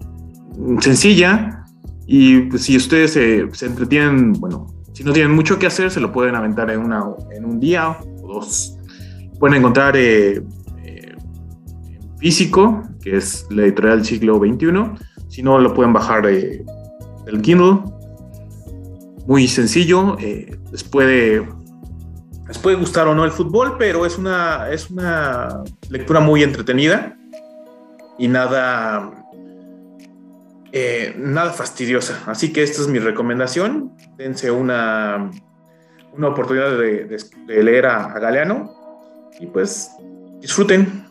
[0.80, 1.64] sencilla,
[2.06, 6.00] y pues, si ustedes se, se entretienen, bueno, si no tienen mucho que hacer, se
[6.00, 7.02] lo pueden aventar en, una,
[7.34, 8.76] en un día o dos.
[9.38, 10.42] Pueden encontrar eh,
[10.84, 11.14] eh,
[12.18, 15.06] físico, que es la editorial siglo XXI.
[15.28, 16.64] Si no, lo pueden bajar eh,
[17.24, 17.80] del Kindle.
[19.26, 20.16] Muy sencillo.
[20.18, 21.46] eh, les, puede,
[22.78, 27.16] gustar o no el fútbol, pero es una, es una lectura muy entretenida
[28.18, 29.24] y nada,
[30.72, 32.22] eh, nada fastidiosa.
[32.26, 33.92] Así que esta es mi recomendación.
[34.16, 35.30] Dense una,
[36.14, 38.74] una oportunidad de, leer a Galeano
[39.38, 39.90] y pues
[40.40, 41.07] disfruten.